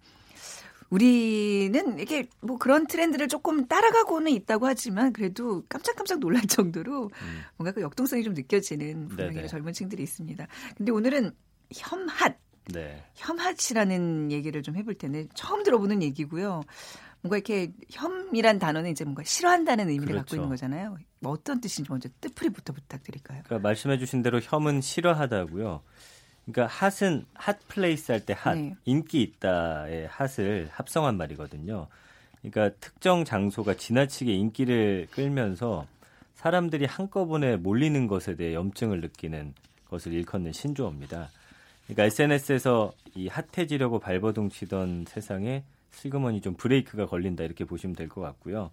우리는 0.89 1.99
이게 1.99 2.27
뭐 2.39 2.57
그런 2.57 2.87
트렌드를 2.87 3.27
조금 3.27 3.67
따라가고는 3.67 4.31
있다고 4.31 4.67
하지만 4.67 5.11
그래도 5.11 5.63
깜짝깜짝 5.67 6.19
놀랄 6.19 6.43
정도로 6.43 7.05
음. 7.05 7.41
뭔가 7.57 7.71
그 7.71 7.81
역동성이 7.81 8.23
좀 8.23 8.33
느껴지는 8.33 9.07
분명히 9.07 9.47
젊은 9.47 9.73
층들이 9.73 10.03
있습니다. 10.03 10.47
근데 10.77 10.91
오늘은 10.91 11.31
혐핫 11.73 12.37
네. 12.71 13.03
혐핫이라는 13.15 14.31
얘기를 14.31 14.61
좀 14.61 14.75
해볼 14.77 14.95
텐데 14.95 15.27
처음 15.33 15.63
들어보는 15.63 16.01
얘기고요. 16.03 16.61
뭔가 17.23 17.37
이렇게 17.37 17.71
혐이란 17.89 18.59
단어는 18.59 18.91
이제 18.91 19.05
뭔가 19.05 19.23
싫어한다는 19.23 19.87
의미를 19.89 20.07
그렇죠. 20.07 20.19
갖고 20.19 20.35
있는 20.35 20.49
거잖아요. 20.49 20.97
뭐 21.21 21.31
어떤 21.31 21.61
뜻인지 21.61 21.89
먼저 21.89 22.09
뜻풀이부터 22.19 22.73
부탁드릴까요? 22.73 23.43
그러니까 23.45 23.65
말씀해주신 23.67 24.21
대로 24.21 24.41
혐은 24.41 24.81
싫어하다고요. 24.81 25.81
그러니까 26.45 26.67
hot은 26.67 27.25
hot 27.33 27.57
place 27.69 28.11
할 28.11 28.25
때 28.25 28.35
hot, 28.37 28.55
네. 28.55 28.75
인기 28.83 29.21
있다의 29.21 30.09
hot을 30.11 30.67
합성한 30.71 31.15
말이거든요. 31.15 31.87
그러니까 32.41 32.75
특정 32.81 33.23
장소가 33.23 33.75
지나치게 33.75 34.33
인기를 34.33 35.07
끌면서 35.11 35.87
사람들이 36.35 36.83
한꺼번에 36.85 37.55
몰리는 37.55 38.05
것에 38.07 38.35
대해 38.35 38.53
염증을 38.53 38.99
느끼는 38.99 39.53
것을 39.89 40.11
일컫는 40.11 40.51
신조어입니다. 40.51 41.29
그러니까 41.85 42.03
SNS에서 42.03 42.91
이 43.15 43.29
hot해지려고 43.29 43.99
발버둥 43.99 44.49
치던 44.49 45.05
세상에 45.07 45.63
슬그머니 45.93 46.41
좀 46.41 46.53
브레이크가 46.55 47.05
걸린다 47.05 47.43
이렇게 47.43 47.65
보시면 47.65 47.95
될 47.95 48.09
것 48.09 48.21
같고요. 48.21 48.71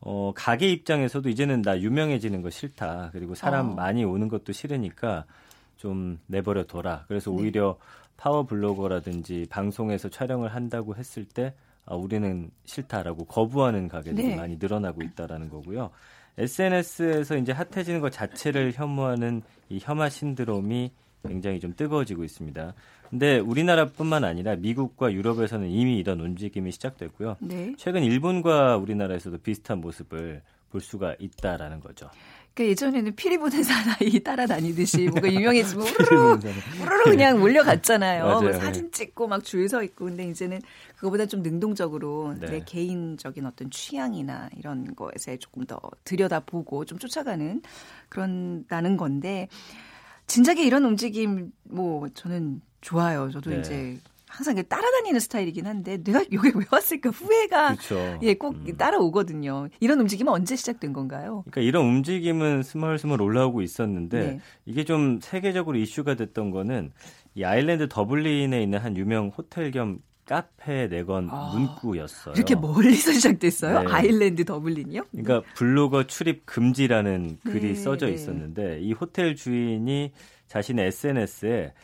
어, 0.00 0.32
가게 0.34 0.70
입장에서도 0.70 1.28
이제는 1.28 1.62
나 1.62 1.80
유명해지는 1.80 2.42
거 2.42 2.50
싫다. 2.50 3.10
그리고 3.12 3.34
사람 3.34 3.70
어. 3.70 3.74
많이 3.74 4.04
오는 4.04 4.28
것도 4.28 4.52
싫으니까 4.52 5.24
좀 5.76 6.18
내버려 6.26 6.64
둬라. 6.64 7.04
그래서 7.08 7.30
네. 7.30 7.36
오히려 7.36 7.78
파워 8.16 8.44
블로거라든지 8.44 9.46
방송에서 9.48 10.08
촬영을 10.08 10.54
한다고 10.54 10.96
했을 10.96 11.24
때 11.24 11.54
아, 11.86 11.94
우리는 11.94 12.50
싫다라고 12.64 13.24
거부하는 13.24 13.88
가게들이 13.88 14.28
네. 14.28 14.36
많이 14.36 14.56
늘어나고 14.56 15.02
있다라는 15.02 15.48
거고요. 15.48 15.90
SNS에서 16.38 17.36
이제 17.36 17.52
핫해지는 17.52 18.00
것 18.00 18.10
자체를 18.10 18.72
혐오하는 18.74 19.42
이 19.68 19.78
혐화 19.82 20.08
신드롬이 20.08 20.92
굉장히 21.26 21.60
좀 21.60 21.74
뜨거워지고 21.76 22.24
있습니다. 22.24 22.74
근데 23.10 23.38
우리나라뿐만 23.38 24.24
아니라 24.24 24.56
미국과 24.56 25.12
유럽에서는 25.12 25.68
이미 25.68 25.98
이런 25.98 26.20
움직임이 26.20 26.72
시작됐고요. 26.72 27.36
네. 27.40 27.74
최근 27.76 28.02
일본과 28.02 28.76
우리나라에서도 28.78 29.38
비슷한 29.38 29.80
모습을 29.80 30.42
볼 30.70 30.80
수가 30.80 31.14
있다라는 31.18 31.80
거죠. 31.80 32.08
그러니까 32.54 32.70
예전에는 32.72 33.14
피리 33.16 33.38
보는 33.38 33.62
사나이 33.62 34.20
따라다니듯이 34.24 35.08
뭔가 35.08 35.28
유명해지면 35.32 35.86
우르르 35.86 36.38
우르르 36.82 37.04
그냥 37.04 37.38
몰려갔잖아요. 37.40 38.40
뭐 38.40 38.52
사진 38.52 38.90
찍고 38.90 39.26
막 39.28 39.42
줄 39.42 39.68
서 39.68 39.82
있고 39.82 40.06
근데 40.06 40.24
이제는 40.28 40.60
그거보다 40.96 41.26
좀 41.26 41.42
능동적으로 41.42 42.34
네. 42.40 42.46
내 42.46 42.60
개인적인 42.64 43.44
어떤 43.46 43.70
취향이나 43.70 44.48
이런 44.58 44.94
거에서 44.94 45.36
조금 45.36 45.64
더 45.64 45.78
들여다보고 46.04 46.84
좀 46.86 46.98
쫓아가는 46.98 47.62
그런다는 48.08 48.96
건데 48.96 49.48
진작에 50.32 50.64
이런 50.64 50.82
움직임 50.86 51.52
뭐 51.64 52.08
저는 52.14 52.62
좋아요. 52.80 53.30
저도 53.30 53.50
네. 53.50 53.60
이제 53.60 53.98
항상 54.26 54.54
따라다니는 54.66 55.20
스타일이긴 55.20 55.66
한데 55.66 56.02
내가 56.02 56.20
여기 56.32 56.50
왜 56.54 56.64
왔을까 56.72 57.10
후회가 57.10 57.74
그렇죠. 57.74 58.18
예꼭 58.22 58.54
음. 58.66 58.76
따라오거든요. 58.78 59.68
이런 59.80 60.00
움직임은 60.00 60.32
언제 60.32 60.56
시작된 60.56 60.94
건가요? 60.94 61.44
그러니까 61.50 61.60
이런 61.60 61.84
움직임은 61.84 62.62
스멀스멀 62.62 63.20
올라오고 63.20 63.60
있었는데 63.60 64.18
네. 64.18 64.40
이게 64.64 64.84
좀 64.84 65.20
세계적으로 65.20 65.76
이슈가 65.76 66.14
됐던 66.14 66.50
거는 66.50 66.92
이 67.34 67.44
아일랜드 67.44 67.90
더블린에 67.90 68.62
있는 68.62 68.78
한 68.78 68.96
유명 68.96 69.28
호텔 69.36 69.70
겸 69.70 69.98
카페 70.32 70.88
내건 70.88 71.28
아, 71.30 71.52
문구였어요. 71.54 72.34
이렇게 72.34 72.54
멀리서 72.54 73.12
시작됐어요? 73.12 73.82
네. 73.82 73.92
아일랜드 73.92 74.46
더블린이요? 74.46 75.04
그러니까 75.10 75.42
블로거 75.54 76.06
출입 76.06 76.46
금지라는 76.46 77.38
글이 77.44 77.68
네, 77.68 77.74
써져 77.74 78.06
네. 78.06 78.12
있었는데 78.14 78.80
이 78.80 78.94
호텔 78.94 79.36
주인이 79.36 80.10
자신의 80.46 80.86
SNS에 80.86 81.74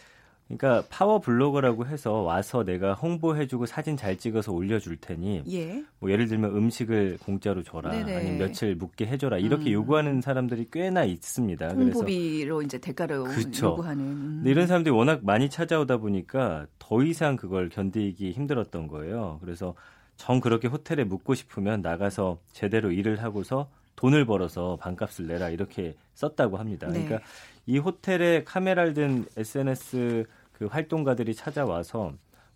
그러니까 0.49 0.83
파워 0.89 1.21
블로거라고 1.21 1.87
해서 1.87 2.23
와서 2.23 2.65
내가 2.65 2.95
홍보해주고 2.95 3.67
사진 3.67 3.99
잘 3.99 4.17
찍어서 4.17 4.53
올려줄 4.53 4.97
테니 4.97 5.43
예. 5.53 5.85
뭐 5.99 6.11
예를 6.11 6.27
들면 6.27 6.57
음식을 6.57 7.19
공짜로 7.23 7.63
줘라 7.63 7.91
네네. 7.91 8.17
아니면 8.17 8.39
며칠 8.39 8.75
묵게 8.75 9.07
해줘라 9.07 9.37
이렇게 9.37 9.71
음. 9.71 9.73
요구하는 9.73 10.21
사람들이 10.23 10.69
꽤나 10.73 11.05
있습니다. 11.05 11.69
홍보비로 11.69 12.63
이제 12.63 12.79
대가를 12.79 13.25
그렇죠. 13.25 13.67
요구하는. 13.67 14.03
음. 14.03 14.35
근데 14.39 14.51
이런 14.51 14.67
사람들이 14.67 14.95
워낙 14.95 15.21
많이 15.23 15.51
찾아오다 15.51 15.99
보니까 15.99 16.67
더 16.79 17.03
이상 17.03 17.37
그걸 17.37 17.69
견디기 17.69 18.33
힘들었던 18.33 18.89
거예요. 18.89 19.39
그래서 19.43 19.75
정 20.17 20.41
그렇게 20.41 20.67
호텔에 20.67 21.05
묵고 21.05 21.35
싶으면 21.35 21.83
나가서 21.83 22.39
제대로 22.53 22.91
일을 22.91 23.23
하고서 23.23 23.69
돈을 23.97 24.25
벌어서 24.25 24.77
반값을 24.81 25.27
내라 25.27 25.51
이렇게 25.51 25.95
썼다고 26.15 26.57
합니다. 26.57 26.87
네. 26.87 27.05
그러니까 27.05 27.29
이 27.67 27.79
호텔에 27.79 28.45
카메라를 28.45 28.95
든 28.95 29.27
SNS 29.37 30.25
그 30.59 30.67
활동가들이 30.67 31.35
찾아와서 31.35 32.13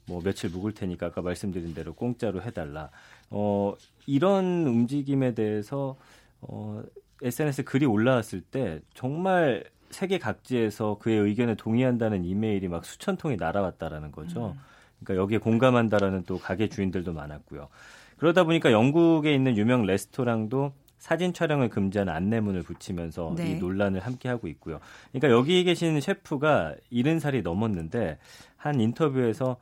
뭐 0.06 0.20
며칠 0.22 0.50
묵을 0.50 0.72
테니까 0.72 1.06
아까 1.06 1.22
말씀드린 1.22 1.74
대로 1.74 1.94
공짜로 1.94 2.42
해달라. 2.42 2.90
어, 3.30 3.74
이런 4.06 4.66
움직임에 4.66 5.34
대해서 5.34 5.96
어, 6.40 6.82
SNS 7.22 7.64
글이 7.64 7.86
올라왔을 7.86 8.40
때 8.40 8.80
정말 8.94 9.64
세계 9.90 10.18
각지에서 10.18 10.98
그의 10.98 11.20
의견에 11.20 11.54
동의한다는 11.54 12.24
이메일이 12.24 12.66
막 12.66 12.84
수천 12.84 13.16
통이 13.16 13.36
날아왔다라는 13.36 14.10
거죠. 14.10 14.54
음. 14.56 14.60
그러니까 15.04 15.22
여기에 15.22 15.38
공감한다라는 15.38 16.24
또 16.26 16.38
가게 16.38 16.68
주인들도 16.68 17.12
많았고요. 17.12 17.68
그러다 18.16 18.44
보니까 18.44 18.72
영국에 18.72 19.34
있는 19.34 19.56
유명 19.56 19.84
레스토랑도 19.84 20.72
사진 21.02 21.32
촬영을 21.32 21.68
금지하는 21.68 22.12
안내문을 22.12 22.62
붙이면서 22.62 23.34
네. 23.36 23.50
이 23.50 23.54
논란을 23.56 23.98
함께 23.98 24.28
하고 24.28 24.46
있고요. 24.46 24.78
그러니까 25.10 25.36
여기 25.36 25.64
계신 25.64 26.00
셰프가 26.00 26.76
70살이 26.92 27.42
넘었는데 27.42 28.18
한 28.56 28.80
인터뷰에서 28.80 29.56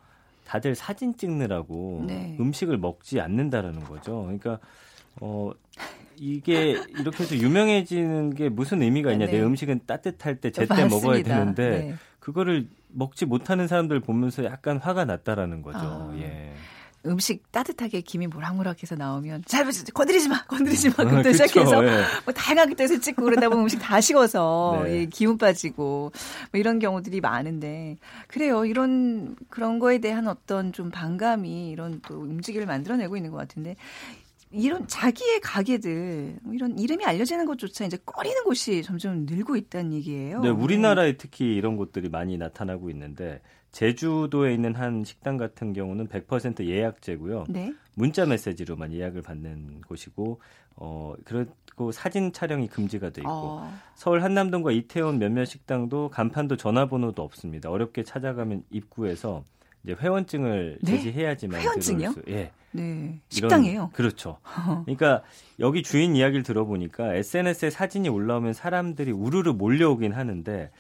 다들 0.44 0.74
사진 0.74 1.16
찍느라고 1.16 2.04
네. 2.06 2.36
음식을 2.38 2.76
먹지 2.76 3.22
않는다라는 3.22 3.84
거죠. 3.84 4.20
그러니까 4.24 4.58
어 5.22 5.50
이게 6.18 6.76
이렇게 6.98 7.24
해서 7.24 7.34
유명해지는 7.34 8.34
게 8.34 8.50
무슨 8.50 8.82
의미가 8.82 9.12
있냐? 9.12 9.24
네. 9.24 9.32
내 9.32 9.40
음식은 9.40 9.80
따뜻할 9.86 10.42
때 10.42 10.50
제때 10.50 10.84
먹어야 10.88 11.22
되는데 11.22 11.70
네. 11.70 11.94
그거를 12.18 12.66
먹지 12.88 13.24
못하는 13.24 13.66
사람들 13.66 14.00
보면서 14.00 14.44
약간 14.44 14.76
화가 14.76 15.06
났다라는 15.06 15.62
거죠. 15.62 15.78
아. 15.78 16.14
예. 16.18 16.52
음식 17.06 17.50
따뜻하게 17.50 18.02
김이 18.02 18.26
모락모락해서 18.26 18.94
나오면 18.94 19.44
잘 19.46 19.64
건드리지 19.94 20.28
마, 20.28 20.44
건드리지 20.44 20.90
마. 20.90 20.96
그부터 20.96 21.30
아, 21.30 21.32
시작해서 21.32 21.84
예. 21.86 22.02
뭐 22.24 22.34
다양하게 22.34 22.74
떠서 22.74 23.00
찍고 23.00 23.22
그러다 23.22 23.48
보면 23.48 23.64
음식 23.64 23.78
다 23.78 24.00
식어서 24.00 24.82
네. 24.84 24.92
예, 24.92 25.06
기운 25.06 25.38
빠지고 25.38 26.12
뭐 26.52 26.60
이런 26.60 26.78
경우들이 26.78 27.20
많은데 27.20 27.96
그래요. 28.26 28.64
이런 28.64 29.36
그런 29.48 29.78
거에 29.78 29.98
대한 29.98 30.28
어떤 30.28 30.72
좀 30.72 30.90
반감이 30.90 31.70
이런 31.70 32.00
또 32.06 32.20
움직임을 32.20 32.66
만들어내고 32.66 33.16
있는 33.16 33.30
것 33.30 33.38
같은데 33.38 33.76
이런 34.52 34.86
자기의 34.88 35.40
가게들 35.40 36.38
뭐 36.42 36.52
이런 36.52 36.78
이름이 36.78 37.04
알려지는 37.04 37.46
것조차 37.46 37.84
이제 37.84 37.96
꺼리는 38.04 38.42
곳이 38.44 38.82
점점 38.82 39.24
늘고 39.24 39.56
있다는 39.56 39.92
얘기예요. 39.94 40.40
네, 40.40 40.48
우리나라에 40.48 41.16
특히 41.16 41.54
이런 41.54 41.76
곳들이 41.76 42.08
많이 42.08 42.36
나타나고 42.36 42.90
있는데 42.90 43.40
제주도에 43.72 44.52
있는 44.52 44.74
한 44.74 45.04
식당 45.04 45.36
같은 45.36 45.72
경우는 45.72 46.08
100% 46.08 46.66
예약제고요. 46.66 47.44
네. 47.48 47.72
문자 47.94 48.26
메시지로만 48.26 48.92
예약을 48.92 49.22
받는 49.22 49.82
곳이고 49.86 50.40
어 50.76 51.14
그리고 51.24 51.92
사진 51.92 52.32
촬영이 52.32 52.68
금지가 52.68 53.10
돼 53.10 53.20
있고 53.22 53.30
어. 53.30 53.72
서울 53.94 54.22
한남동과 54.22 54.72
이태원 54.72 55.18
몇몇 55.18 55.44
식당도 55.44 56.08
간판도 56.10 56.56
전화번호도 56.56 57.22
없습니다. 57.22 57.70
어렵게 57.70 58.02
찾아가면 58.04 58.64
입구에서 58.70 59.44
이제 59.84 59.94
회원증을 59.98 60.78
네? 60.82 60.90
제시해야지만 60.90 61.60
회원증이요? 61.60 62.12
수, 62.12 62.22
예. 62.28 62.50
네. 62.72 63.20
식당이에요. 63.28 63.90
그렇죠. 63.92 64.38
그러니까 64.84 65.22
여기 65.58 65.82
주인 65.82 66.16
이야기를 66.16 66.42
들어보니까 66.42 67.14
SNS에 67.14 67.70
사진이 67.70 68.08
올라오면 68.08 68.52
사람들이 68.52 69.12
우르르 69.12 69.52
몰려오긴 69.52 70.12
하는데 70.12 70.70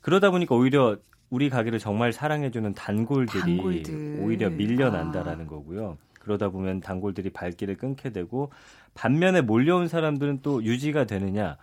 그러다 0.00 0.30
보니까 0.30 0.54
오히려 0.54 0.96
우리 1.30 1.50
가게를 1.50 1.78
정말 1.78 2.12
사랑해주는 2.12 2.74
단골들이 2.74 3.56
단골들. 3.56 4.20
오히려 4.22 4.50
밀려난다라는 4.50 5.44
아. 5.44 5.48
거고요. 5.48 5.98
그러다 6.20 6.48
보면 6.50 6.80
단골들이 6.80 7.30
발길을 7.30 7.76
끊게 7.76 8.10
되고 8.10 8.50
반면에 8.94 9.40
몰려온 9.40 9.88
사람들은 9.88 10.40
또 10.42 10.62
유지가 10.62 11.04
되느냐? 11.04 11.56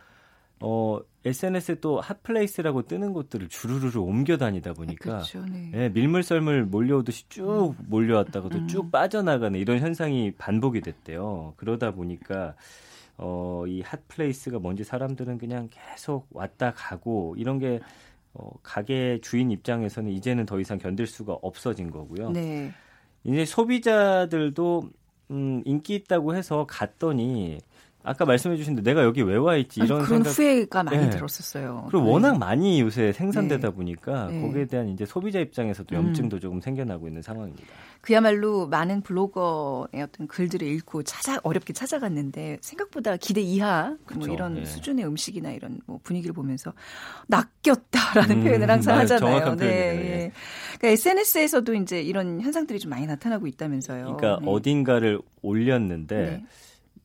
어, 0.62 0.99
SNS에 1.25 1.75
또 1.82 1.99
핫플레이스라고 1.99 2.84
뜨는 2.84 3.13
곳들을 3.13 3.49
주르르르 3.49 3.99
옮겨 3.99 4.38
다니다 4.38 4.73
보니까 4.73 5.04
그렇죠, 5.04 5.43
네. 5.45 5.71
예, 5.73 5.89
밀물썰물 5.89 6.65
몰려오듯이 6.65 7.28
쭉 7.30 7.75
음. 7.78 7.86
몰려왔다가도 7.89 8.58
음. 8.60 8.67
쭉 8.67 8.91
빠져나가는 8.91 9.60
이런 9.60 9.80
현상이 9.80 10.32
반복이 10.38 10.82
됐대요. 10.82 11.54
그러다 11.58 11.91
보니까 11.91 12.56
어, 13.17 13.63
이 13.67 13.82
핫플레이스가 13.82 14.60
뭔지 14.60 14.84
사람들은 14.84 15.38
그냥 15.38 15.69
계속 15.71 16.28
왔다 16.32 16.71
가고 16.73 17.36
이런 17.38 17.60
게 17.60 17.80
어, 18.35 18.51
가게 18.61 19.19
주인 19.21 19.49
입장에서는 19.51 20.11
이제는 20.11 20.45
더 20.45 20.59
이상 20.59 20.77
견딜 20.77 21.07
수가 21.07 21.33
없어진 21.41 21.89
거고요. 21.89 22.31
네. 22.31 22.71
이제 23.23 23.45
소비자들도 23.45 24.89
음, 25.31 25.63
인기 25.65 25.95
있다고 25.95 26.35
해서 26.35 26.67
갔더니 26.67 27.59
아까 28.05 28.25
말씀해 28.25 28.57
주신 28.57 28.75
데 28.75 28.81
내가 28.81 29.03
여기 29.03 29.21
왜 29.21 29.35
와 29.45 29.55
있지 29.57 29.79
이런 29.81 30.03
그런 30.03 30.23
생각... 30.23 30.29
후회가 30.31 30.83
많이 30.83 30.97
네. 30.97 31.09
들었었어요. 31.09 31.85
그리고 31.89 32.05
네. 32.05 32.11
워낙 32.11 32.37
많이 32.37 32.81
요새 32.81 33.11
생산되다 33.11 33.69
네. 33.69 33.73
보니까 33.75 34.27
네. 34.31 34.41
거기에 34.41 34.65
대한 34.65 34.89
이제 34.89 35.05
소비자 35.05 35.39
입장에서도 35.39 35.95
음. 35.95 36.07
염증도 36.07 36.37
음. 36.37 36.39
조금 36.39 36.61
생겨나고 36.61 37.07
있는 37.07 37.21
상황입니다. 37.21 37.67
그야말로 38.01 38.67
많은 38.67 39.01
블로거의 39.01 40.01
어떤 40.03 40.27
글들을 40.27 40.67
읽고 40.67 41.03
찾아 41.03 41.39
어렵게 41.43 41.73
찾아갔는데 41.73 42.59
생각보다 42.61 43.17
기대 43.17 43.41
이하 43.41 43.95
뭐 44.13 44.27
이런 44.27 44.57
예. 44.57 44.65
수준의 44.65 45.05
음식이나 45.05 45.51
이런 45.51 45.79
뭐 45.85 45.99
분위기를 46.03 46.33
보면서 46.33 46.73
낚였다라는 47.27 48.37
음, 48.37 48.43
표현을 48.43 48.69
항상 48.69 48.97
하잖아요. 48.99 49.55
네. 49.55 49.65
예. 49.65 50.31
그러니까 50.77 50.87
SNS에서도 50.89 51.73
이제 51.75 52.01
이런 52.01 52.41
현상들이 52.41 52.79
좀 52.79 52.91
많이 52.91 53.07
나타나고 53.07 53.47
있다면서요. 53.47 54.17
그러니까 54.17 54.39
네. 54.43 54.51
어딘가를 54.51 55.19
올렸는데 55.41 56.15
네. 56.15 56.45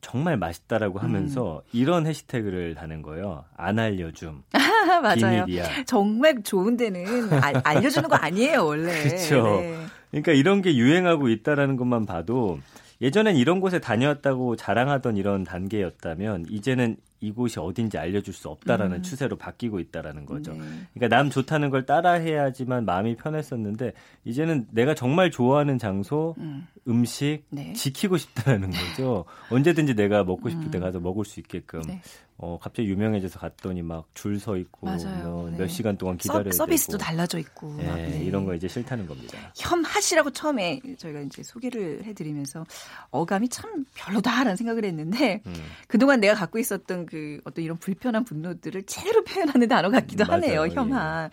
정말 0.01 0.37
맛있다라고 0.37 0.99
음. 0.99 1.03
하면서 1.03 1.63
음. 1.65 1.69
이런 1.71 2.05
해시태그를 2.07 2.75
다는 2.75 3.01
거예요. 3.01 3.45
안 3.55 3.79
알려줌. 3.79 4.43
맞아요. 5.01 5.45
비밀이야. 5.45 5.85
정말 5.85 6.41
좋은 6.43 6.75
데는 6.75 7.31
아, 7.33 7.53
알려주는 7.63 8.09
거 8.09 8.15
아니에요, 8.15 8.65
원래. 8.65 8.91
그렇죠. 9.03 9.43
네. 9.61 9.77
그러니까 10.09 10.33
이런 10.33 10.61
게 10.61 10.75
유행하고 10.75 11.29
있다라는 11.29 11.77
것만 11.77 12.05
봐도 12.05 12.59
예전엔 13.01 13.35
이런 13.35 13.61
곳에 13.61 13.79
다녀왔다고 13.79 14.55
자랑하던 14.55 15.17
이런 15.17 15.43
단계였다면 15.43 16.45
이제는 16.49 16.97
이곳이 17.21 17.59
어딘지 17.59 17.97
알려줄 17.97 18.33
수 18.33 18.49
없다라는 18.49 18.97
음. 18.97 19.03
추세로 19.03 19.37
바뀌고 19.37 19.79
있다라는 19.79 20.25
거죠. 20.25 20.51
네. 20.53 20.59
그러니까 20.93 21.15
남 21.15 21.29
좋다는 21.29 21.69
걸 21.69 21.85
따라해야지만 21.85 22.83
마음이 22.85 23.15
편했었는데 23.15 23.93
이제는 24.25 24.67
내가 24.71 24.93
정말 24.95 25.31
좋아하는 25.31 25.77
장소, 25.77 26.35
음. 26.39 26.67
식 27.05 27.43
네. 27.49 27.73
지키고 27.73 28.17
싶다라는 28.17 28.71
거죠. 28.71 29.25
언제든지 29.49 29.95
내가 29.95 30.23
먹고 30.23 30.49
싶을 30.49 30.71
때 30.71 30.79
음. 30.79 30.81
가서 30.81 30.99
먹을 30.99 31.23
수 31.23 31.39
있게끔 31.39 31.81
네. 31.83 32.01
어, 32.37 32.57
갑자기 32.59 32.89
유명해져서 32.89 33.39
갔더니 33.39 33.83
막 33.83 34.05
줄 34.15 34.39
서 34.39 34.57
있고 34.57 34.87
뭐 34.87 35.49
네. 35.51 35.57
몇 35.57 35.67
시간 35.67 35.95
동안 35.97 36.17
기다려야 36.17 36.51
서, 36.51 36.65
비스도 36.65 36.97
달라져 36.97 37.37
있고 37.39 37.75
네, 37.77 38.09
네. 38.09 38.23
이런 38.23 38.45
거 38.45 38.55
이제 38.55 38.67
싫다는 38.67 39.05
겁니다. 39.05 39.37
혐하시라고 39.55 40.31
처음에 40.31 40.79
저희가 40.97 41.21
이제 41.21 41.43
소개를 41.43 42.03
해드리면서 42.03 42.65
어감이 43.11 43.49
참 43.49 43.85
별로다라는 43.95 44.55
생각을 44.55 44.85
했는데 44.85 45.41
음. 45.45 45.53
그동안 45.87 46.19
내가 46.19 46.33
갖고 46.33 46.57
있었던 46.59 47.05
그 47.11 47.41
어떤 47.43 47.65
이런 47.65 47.77
불편한 47.77 48.23
분노들을 48.23 48.83
제대로 48.83 49.21
표현하는 49.25 49.67
단어 49.67 49.89
같기도 49.89 50.23
맞아요. 50.25 50.61
하네요. 50.61 50.67
혐하. 50.67 51.25
예. 51.25 51.29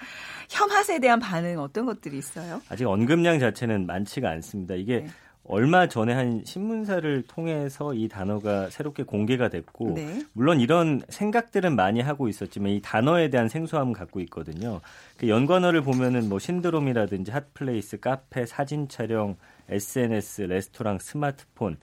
혐핫에 0.51 0.99
대한 0.99 1.21
반응 1.21 1.61
어떤 1.61 1.87
것들이 1.87 2.19
있어요? 2.19 2.61
아직 2.69 2.85
언급량 2.87 3.39
자체는 3.39 3.87
많지가 3.87 4.29
않습니다. 4.29 4.75
이게 4.75 5.01
네. 5.01 5.09
얼마 5.45 5.89
전에 5.89 6.13
한 6.13 6.43
신문사를 6.45 7.23
통해서 7.29 7.95
이 7.95 8.09
단어가 8.09 8.69
새롭게 8.69 9.05
공개가 9.05 9.49
됐고 9.49 9.95
네. 9.95 10.23
물론 10.33 10.61
이런 10.61 11.01
생각들은 11.09 11.75
많이 11.77 12.01
하고 12.01 12.29
있었지만 12.29 12.73
이 12.73 12.81
단어에 12.83 13.31
대한 13.31 13.49
생소함을 13.49 13.95
갖고 13.95 14.21
있거든요. 14.23 14.81
그 15.17 15.29
연관어를 15.29 15.83
보면은 15.83 16.29
뭐 16.29 16.39
신드롬이라든지 16.41 17.31
핫플레이스, 17.31 18.01
카페, 18.01 18.45
사진 18.45 18.89
촬영, 18.89 19.37
SNS, 19.71 20.43
레스토랑, 20.43 20.99
스마트폰 20.99 21.79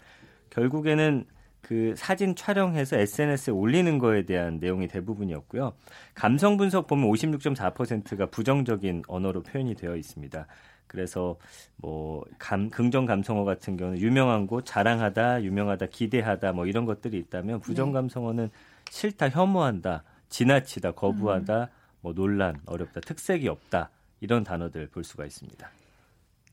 결국에는 0.52 1.26
그 1.66 1.96
사진 1.98 2.36
촬영해서 2.36 2.96
SNS에 2.96 3.52
올리는 3.52 3.98
거에 3.98 4.22
대한 4.22 4.60
내용이 4.60 4.88
대부분이었고요. 4.88 5.74
감성 6.14 6.58
분석 6.58 6.86
보면 6.86 7.10
56.4%가 7.10 8.28
부정적인 8.28 9.02
언어로 9.08 9.42
표현이 9.42 9.74
되어 9.74 9.96
있습니다. 9.96 10.46
그래서 10.86 11.38
뭐 11.78 12.24
감, 12.38 12.70
긍정 12.70 13.08
감성어 13.08 13.46
같은 13.46 13.78
경우는 13.78 14.00
유명한 14.00 14.46
곳 14.46 14.64
자랑하다, 14.64 15.42
유명하다, 15.42 15.88
기대하다 15.88 16.52
뭐 16.52 16.68
이런 16.68 16.86
것들이 16.86 17.18
있다면 17.18 17.62
부정 17.62 17.88
네. 17.88 17.94
감성어는 17.94 18.52
싫다, 18.92 19.30
혐오한다, 19.30 20.04
지나치다, 20.30 20.92
거부하다, 20.92 21.62
음. 21.62 21.68
뭐 22.02 22.14
논란, 22.14 22.58
어렵다, 22.68 23.02
특색이 23.02 23.48
없다 23.48 23.90
이런 24.20 24.44
단어들 24.44 24.90
볼 24.90 25.04
수가 25.04 25.26
있습니다. 25.26 25.68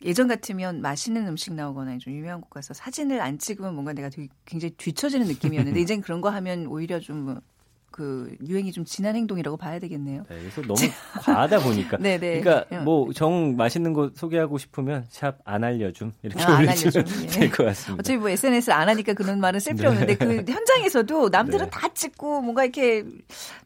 예전 0.05 0.29
같으면 0.29 0.81
맛있는 0.81 1.27
음식 1.29 1.53
나오거나 1.55 1.99
좀 1.99 2.13
유명한 2.15 2.41
곳 2.41 2.51
가서 2.51 2.75
사진을 2.75 3.21
안 3.21 3.39
찍으면 3.39 3.75
뭔가 3.75 3.93
내가 3.93 4.09
되게 4.09 4.29
굉장히 4.45 4.75
뒤처지는 4.77 5.27
느낌이었는데 5.27 5.79
이젠 5.81 6.01
그런 6.01 6.21
거 6.21 6.31
하면 6.31 6.67
오히려 6.67 6.99
좀그 7.01 8.37
유행이 8.47 8.73
좀 8.73 8.85
지난 8.85 9.15
행동이라고 9.17 9.57
봐야 9.59 9.79
되겠네요. 9.79 10.25
네, 10.29 10.39
그래서 10.39 10.63
너무 10.63 10.81
과하다 11.21 11.59
보니까. 11.61 11.99
네네. 11.99 12.19
네. 12.19 12.41
그러니까 12.41 12.83
뭐 12.85 13.13
정 13.13 13.55
맛있는 13.57 13.93
거 13.93 14.11
소개하고 14.15 14.57
싶으면 14.59 15.05
샵 15.11 15.39
안 15.45 15.63
알려줌 15.65 16.13
이렇게 16.23 16.43
아, 16.43 16.59
올리시면 16.59 17.07
예. 17.23 17.27
될것 17.27 17.67
같습니다. 17.67 18.01
어차피 18.01 18.17
뭐 18.19 18.31
SNS 18.31 18.71
안 18.71 18.89
하니까 18.89 19.13
그런 19.13 19.41
말은 19.41 19.61
쓸 19.61 19.75
필요 19.75 19.91
없는데 19.91 20.17
그 20.17 20.45
현장에서도 20.51 21.29
남들은 21.29 21.67
네. 21.67 21.71
다 21.71 21.89
찍고 21.93 22.41
뭔가 22.41 22.65
이렇게 22.65 23.05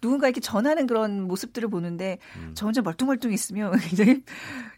누군가 0.00 0.26
이렇게 0.26 0.40
전하는 0.40 0.86
그런 0.86 1.22
모습들을 1.22 1.68
보는데 1.68 2.18
음. 2.36 2.52
저 2.54 2.66
혼자 2.66 2.82
멀뚱멀뚱 2.82 3.32
있으면 3.32 3.78
굉장히 3.88 4.22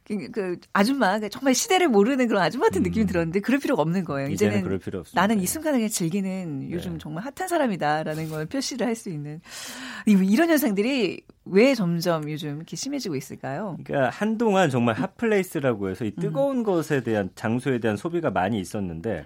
그, 0.09 0.31
그 0.31 0.57
아줌마 0.73 1.19
그 1.19 1.29
정말 1.29 1.55
시대를 1.55 1.89
모르는 1.89 2.29
그런 2.29 2.43
아줌마 2.43 2.67
같은 2.67 2.81
음. 2.81 2.85
느낌이 2.85 3.07
들었는데 3.07 3.41
그럴 3.41 3.61
필요가 3.61 3.83
없는 3.83 4.05
거예요. 4.05 4.31
이제는, 4.31 4.53
이제는 4.55 4.65
그럴 4.65 4.79
필요 4.79 5.05
나는 5.15 5.39
이 5.41 5.47
순간을 5.47 5.79
그냥 5.79 5.89
즐기는 5.91 6.71
요즘 6.71 6.93
네. 6.93 6.99
정말 6.99 7.25
핫한 7.25 7.49
사람이다라는 7.49 8.29
걸 8.31 8.47
표시를 8.47 8.87
할 8.87 8.99
수 8.99 9.11
있는 9.11 9.41
이런 10.07 10.49
현상들이 10.49 11.21
왜 11.45 11.75
점점 11.75 12.29
요즘 12.31 12.57
이렇게 12.57 12.75
심해지고 12.75 13.15
있을까요? 13.15 13.77
그러니까 13.85 14.11
한동안 14.11 14.71
정말 14.71 14.97
핫플레이스라고 14.97 15.89
해서 15.91 16.05
이 16.05 16.11
뜨거운 16.11 16.59
음. 16.59 16.63
것에 16.65 17.03
대한 17.05 17.31
장소에 17.37 17.79
대한 17.79 17.97
소비가 17.97 18.31
많이 18.31 18.59
있었는데 18.59 19.25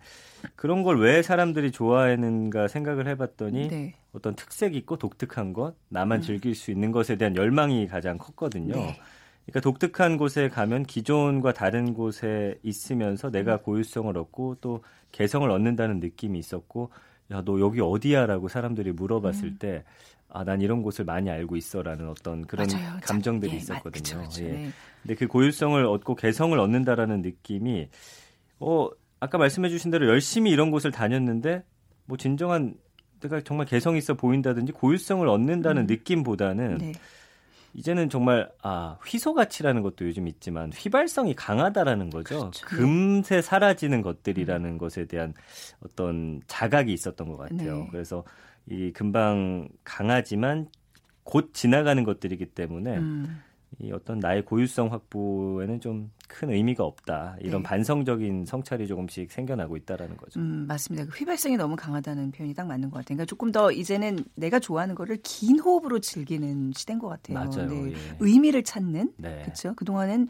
그런 0.57 0.83
걸 0.83 0.99
왜 0.99 1.23
사람들이 1.23 1.71
좋아하는가 1.73 2.69
생각을 2.69 3.07
해봤더니 3.09 3.69
네. 3.69 3.95
어떤 4.13 4.35
특색 4.35 4.75
있고 4.75 4.99
독특한 4.99 5.53
것, 5.53 5.75
나만 5.89 6.19
음. 6.19 6.23
즐길 6.23 6.55
수 6.55 6.71
있는 6.71 6.93
것에 6.93 7.17
대한 7.17 7.35
열망이 7.35 7.87
가장 7.87 8.19
컸거든요. 8.19 8.75
네. 8.75 9.01
그러니까 9.47 9.61
독특한 9.61 10.17
곳에 10.17 10.49
가면 10.49 10.85
기존과 10.85 11.53
다른 11.53 11.95
곳에 11.95 12.59
있으면서 12.63 13.31
내가 13.31 13.55
음. 13.55 13.59
고유성을 13.63 14.17
얻고 14.17 14.57
또 14.61 14.83
개성을 15.11 15.49
얻는다는 15.51 16.01
느낌이 16.01 16.39
있었고 16.39 16.91
야 17.31 17.43
너 17.45 17.59
여기 17.61 17.81
어디야라고 17.81 18.49
사람들이 18.49 18.93
물어봤을 18.93 19.45
음. 19.45 19.57
때 19.59 19.85
아, 20.29 20.45
난 20.45 20.61
이런 20.61 20.83
곳을 20.83 21.05
많이 21.05 21.29
알고 21.31 21.57
있어라는 21.57 22.09
어떤 22.09 22.47
그런 22.47 22.67
맞아요. 22.73 22.99
감정들이 23.03 23.53
예, 23.53 23.57
있었거든요. 23.57 23.91
그쵸, 24.03 24.23
그쵸, 24.23 24.45
예. 24.45 24.49
네. 24.49 24.71
근데 25.03 25.15
그 25.15 25.27
고유성을 25.27 25.85
얻고 25.85 26.15
개성을 26.15 26.59
얻는다라는 26.59 27.21
느낌이 27.21 27.89
어, 28.61 28.89
아까 29.21 29.37
말씀해 29.39 29.69
주신 29.69 29.91
대로 29.91 30.07
열심히 30.09 30.51
이런 30.51 30.71
곳을 30.71 30.91
다녔는데 30.91 31.65
뭐 32.07 32.17
진정한 32.17 32.75
내가 33.21 33.41
정말 33.43 33.67
개성 33.67 33.97
있어 33.97 34.15
보인다든지 34.15 34.73
고유성을 34.73 35.27
얻는다는 35.29 35.83
음. 35.83 35.87
느낌보다는 35.87 36.79
네. 36.79 36.93
이제는 37.75 38.11
정말 38.11 38.51
아 38.63 38.99
휘소 39.07 39.35
가치라는 39.35 39.83
것도 39.83 40.07
요즘 40.07 40.29
있지만 40.29 40.71
휘발성이 40.75 41.35
강하다라는 41.35 42.11
거죠. 42.11 42.51
그렇죠. 42.51 42.67
금세 42.67 43.41
사라지는 43.41 44.03
것들이라는 44.03 44.71
음. 44.71 44.79
것에 44.79 45.07
대한 45.07 45.35
어떤 45.85 46.43
자각이 46.47 46.93
있었던 46.93 47.29
것 47.29 47.37
같아요. 47.37 47.79
네. 47.79 47.89
그래서 47.91 48.25
이 48.67 48.93
금방 48.93 49.69
강하지만 49.85 50.69
곧 51.25 51.51
지나가는 51.55 52.03
것들이기 52.05 52.47
때문에 52.47 52.99
음. 52.99 53.43
이 53.79 53.93
어떤 53.93 54.19
나의 54.19 54.45
고유성 54.45 54.93
확보에는 54.93 55.81
좀 55.81 56.11
큰 56.33 56.51
의미가 56.51 56.83
없다. 56.83 57.37
이런 57.41 57.63
네. 57.63 57.69
반성적인 57.69 58.47
성찰이 58.47 58.87
조금씩 58.87 59.31
생겨나고 59.31 59.77
있다라는 59.77 60.17
거죠. 60.17 60.41
음, 60.41 60.65
맞습니다. 60.67 61.05
그 61.07 61.19
휘발성이 61.19 61.59
너무 61.59 61.77
강하다는 61.77 62.33
표현이 62.33 62.55
딱 62.55 62.67
맞는 62.67 62.91
것 62.91 62.99
같아요. 62.99 63.17
그러니까 63.17 63.27
조금 63.27 63.53
더 63.53 63.71
이제는 63.71 64.25
내가 64.35 64.59
좋아하는 64.59 64.95
거를 64.95 65.19
긴 65.23 65.59
호흡으로 65.59 65.99
즐기는 66.01 66.73
시대인 66.75 66.99
것 66.99 67.09
같아요. 67.09 67.39
맞아요. 67.39 67.69
네. 67.69 67.93
예. 67.93 67.97
의미를 68.21 68.65
찾는. 68.65 69.13
네. 69.19 69.43
그렇죠. 69.43 69.75
그동안은 69.75 70.29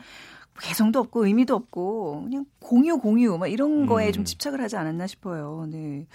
개성도 0.61 0.99
없고 0.99 1.25
의미도 1.27 1.55
없고 1.55 2.25
그냥 2.25 2.45
공유 2.61 2.99
공유 2.99 3.39
막 3.39 3.47
이런 3.47 3.87
거에 3.87 4.09
음. 4.09 4.13
좀 4.13 4.25
집착을 4.25 4.61
하지 4.61 4.77
않았나 4.77 5.07
싶어요. 5.07 5.67
네. 5.71 6.07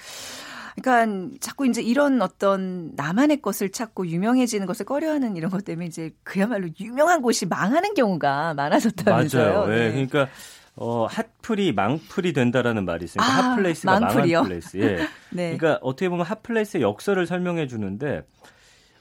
그러니까 0.81 1.37
자꾸 1.39 1.65
이제 1.65 1.81
이런 1.81 2.21
어떤 2.21 2.91
나만의 2.95 3.41
것을 3.41 3.71
찾고 3.71 4.07
유명해지는 4.07 4.67
것을 4.67 4.85
꺼려하는 4.85 5.35
이런 5.35 5.49
것 5.49 5.65
때문에 5.65 5.87
이제 5.87 6.11
그야말로 6.23 6.67
유명한 6.79 7.21
곳이 7.21 7.47
망하는 7.47 7.93
경우가 7.93 8.53
많아졌다면서요. 8.53 9.53
맞아요. 9.53 9.67
네. 9.67 9.77
네. 9.77 9.91
그러니까 9.91 10.29
어, 10.75 11.07
핫플이 11.07 11.73
망플이 11.73 12.33
된다라는 12.33 12.85
말이 12.85 13.05
있으니까 13.05 13.25
아, 13.25 13.51
핫플레이스가 13.51 13.99
망플이요? 13.99 14.37
망한 14.37 14.49
플레이스. 14.49 14.77
예. 14.77 14.97
네. 15.31 15.57
그러니까 15.57 15.79
어떻게 15.81 16.09
보면 16.09 16.25
핫플레이스의 16.25 16.83
역설을 16.83 17.25
설명해 17.25 17.65
주는데 17.67 18.21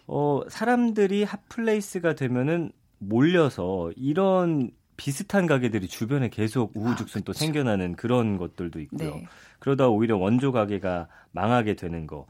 어, 0.07 0.41
사람들이 0.49 1.25
핫플레이스가 1.25 2.15
되면은 2.15 2.73
몰려서 2.99 3.91
이런 3.97 4.71
비슷한 4.97 5.47
가게들이 5.47 5.89
주변에 5.89 6.29
계속 6.29 6.73
우후죽순 6.75 7.21
아, 7.21 7.25
또 7.25 7.33
생겨나는 7.33 7.97
그런 7.97 8.39
것들도 8.39 8.81
있고요. 8.81 9.15
네. 9.17 9.27
그러다 9.59 9.89
오히려 9.89 10.17
원조 10.17 10.53
가게가 10.53 11.09
망하게 11.33 11.75
되는 11.75 12.07
거. 12.07 12.27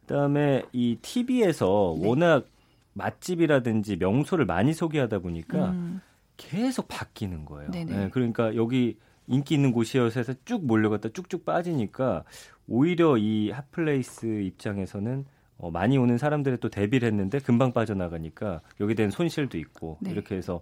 그다음에 0.00 0.64
이 0.72 0.98
TV에서 1.00 1.96
네. 1.98 2.08
워낙 2.08 2.46
맛집이라든지 2.94 3.96
명소를 3.96 4.44
많이 4.44 4.74
소개하다 4.74 5.20
보니까 5.20 5.70
음. 5.70 6.00
계속 6.36 6.88
바뀌는 6.88 7.44
거예요. 7.44 7.70
네, 7.70 8.10
그러니까 8.10 8.54
여기 8.56 8.98
인기 9.26 9.54
있는 9.54 9.72
곳이어서 9.72 10.20
해서 10.20 10.34
쭉 10.44 10.66
몰려갔다 10.66 11.10
쭉쭉 11.10 11.44
빠지니까 11.44 12.24
오히려 12.66 13.16
이 13.16 13.50
핫플레이스 13.50 14.26
입장에서는 14.26 15.24
어, 15.58 15.70
많이 15.70 15.96
오는 15.96 16.18
사람들의 16.18 16.58
또 16.58 16.68
대비를 16.68 17.06
했는데 17.06 17.38
금방 17.38 17.72
빠져나가니까 17.72 18.60
여기에 18.80 18.94
대한 18.96 19.10
손실도 19.10 19.58
있고 19.58 19.98
네. 20.00 20.10
이렇게 20.10 20.34
해서 20.34 20.60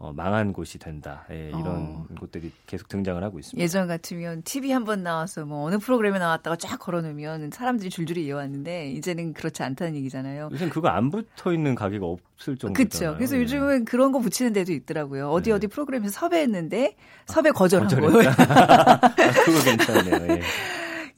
어, 0.00 0.12
망한 0.14 0.52
곳이 0.52 0.78
된다. 0.78 1.24
예, 1.32 1.48
이런 1.48 1.66
어. 1.66 2.06
곳들이 2.20 2.52
계속 2.68 2.86
등장을 2.88 3.20
하고 3.24 3.40
있습니다. 3.40 3.60
예전 3.60 3.88
같으면 3.88 4.42
TV 4.42 4.70
한 4.70 4.84
번 4.84 5.02
나와서 5.02 5.44
뭐 5.44 5.64
어느 5.66 5.76
프로그램에 5.78 6.20
나왔다가 6.20 6.54
쫙 6.56 6.78
걸어놓으면 6.78 7.50
사람들이 7.52 7.90
줄줄이 7.90 8.24
이어왔는데 8.26 8.92
이제는 8.92 9.32
그렇지 9.34 9.62
않다는 9.64 9.96
얘기잖아요. 9.96 10.50
요즘 10.52 10.70
그거 10.70 10.86
안 10.88 11.10
붙어 11.10 11.52
있는 11.52 11.74
가게가 11.74 12.06
없을 12.06 12.56
정도잖아요. 12.56 12.72
그렇죠. 12.74 13.14
그래서 13.16 13.36
예. 13.36 13.40
요즘은 13.40 13.84
그런 13.86 14.12
거 14.12 14.20
붙이는 14.20 14.52
데도 14.52 14.72
있더라고요. 14.72 15.30
어디 15.30 15.50
네. 15.50 15.56
어디 15.56 15.66
프로그램에서 15.66 16.12
섭외했는데 16.12 16.94
섭외 17.26 17.50
거절한 17.50 17.88
거예요. 17.88 18.30
아, 18.38 18.98
그거 19.44 19.64
괜찮네요. 19.64 20.34
예. 20.36 20.42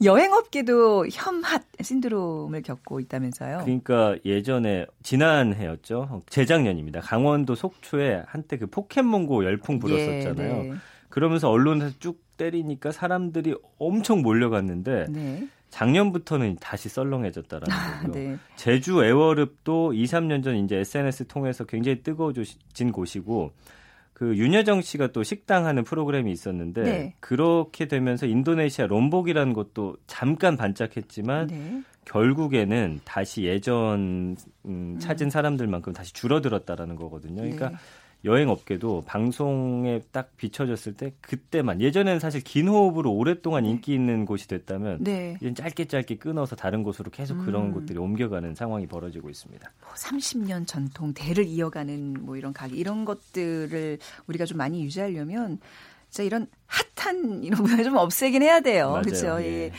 여행업계도 0.03 1.07
혐핫 1.11 1.63
신드롬을 1.79 2.63
겪고 2.63 2.99
있다면서요? 2.99 3.59
그러니까 3.63 4.15
예전에 4.25 4.85
지난해였죠. 5.03 6.23
재작년입니다. 6.29 7.01
강원도 7.01 7.55
속초에 7.55 8.23
한때 8.25 8.57
그 8.57 8.67
포켓몬고 8.67 9.45
열풍 9.45 9.79
불었었잖아요. 9.79 10.63
예, 10.65 10.69
네. 10.69 10.73
그러면서 11.09 11.49
언론에서 11.49 11.93
쭉 11.99 12.21
때리니까 12.37 12.91
사람들이 12.91 13.55
엄청 13.77 14.21
몰려갔는데 14.21 15.07
네. 15.09 15.47
작년부터는 15.69 16.57
다시 16.59 16.89
썰렁해졌다라는 16.89 17.71
아, 17.71 18.01
거고요. 18.01 18.13
네. 18.13 18.37
제주 18.55 19.03
애월읍도 19.03 19.93
2, 19.93 20.03
3년 20.05 20.43
전 20.43 20.55
이제 20.57 20.77
SNS 20.77 21.27
통해서 21.27 21.63
굉장히 21.63 22.01
뜨거워진 22.01 22.91
곳이고 22.91 23.51
그 24.21 24.37
윤여정 24.37 24.83
씨가 24.83 25.07
또 25.13 25.23
식당 25.23 25.65
하는 25.65 25.83
프로그램이 25.83 26.31
있었는데 26.31 26.83
네. 26.83 27.15
그렇게 27.19 27.87
되면서 27.87 28.27
인도네시아 28.27 28.85
롬복이라는 28.85 29.53
것도 29.53 29.97
잠깐 30.05 30.57
반짝했지만 30.57 31.47
네. 31.47 31.81
결국에는 32.05 32.99
다시 33.03 33.45
예전 33.45 34.35
음, 34.65 34.99
찾은 34.99 35.25
음. 35.25 35.29
사람들만큼 35.31 35.93
다시 35.93 36.13
줄어들었다라는 36.13 36.97
거거든요. 36.97 37.41
그러니까 37.41 37.69
네. 37.69 37.75
여행 38.23 38.49
업계도 38.49 39.03
방송에 39.07 40.01
딱 40.11 40.35
비춰졌을 40.37 40.93
때 40.93 41.13
그때만 41.21 41.81
예전에는 41.81 42.19
사실 42.19 42.41
긴 42.43 42.67
호흡으로 42.67 43.11
오랫동안 43.11 43.63
네. 43.63 43.71
인기 43.71 43.93
있는 43.93 44.25
곳이 44.25 44.47
됐다면 44.47 45.03
네. 45.03 45.37
이제 45.41 45.53
짧게 45.53 45.85
짧게 45.85 46.17
끊어서 46.17 46.55
다른 46.55 46.83
곳으로 46.83 47.09
계속 47.09 47.39
음. 47.39 47.45
그런 47.45 47.71
곳들이 47.71 47.97
옮겨가는 47.97 48.53
상황이 48.55 48.85
벌어지고 48.85 49.29
있습니다. 49.29 49.71
뭐 49.81 49.89
30년 49.93 50.67
전통 50.67 51.13
대를 51.13 51.45
이어가는 51.45 52.17
뭐 52.21 52.37
이런 52.37 52.53
가게 52.53 52.75
이런 52.75 53.05
것들을 53.05 53.97
우리가 54.27 54.45
좀 54.45 54.57
많이 54.57 54.83
유지하려면 54.83 55.59
자 56.11 56.23
이런 56.23 56.47
핫한 56.67 57.43
이런 57.43 57.63
문화 57.63 57.81
좀 57.83 57.95
없애긴 57.95 58.41
해야 58.43 58.59
돼요. 58.59 58.99
그렇죠? 59.03 59.37
예. 59.41 59.45
예. 59.45 59.71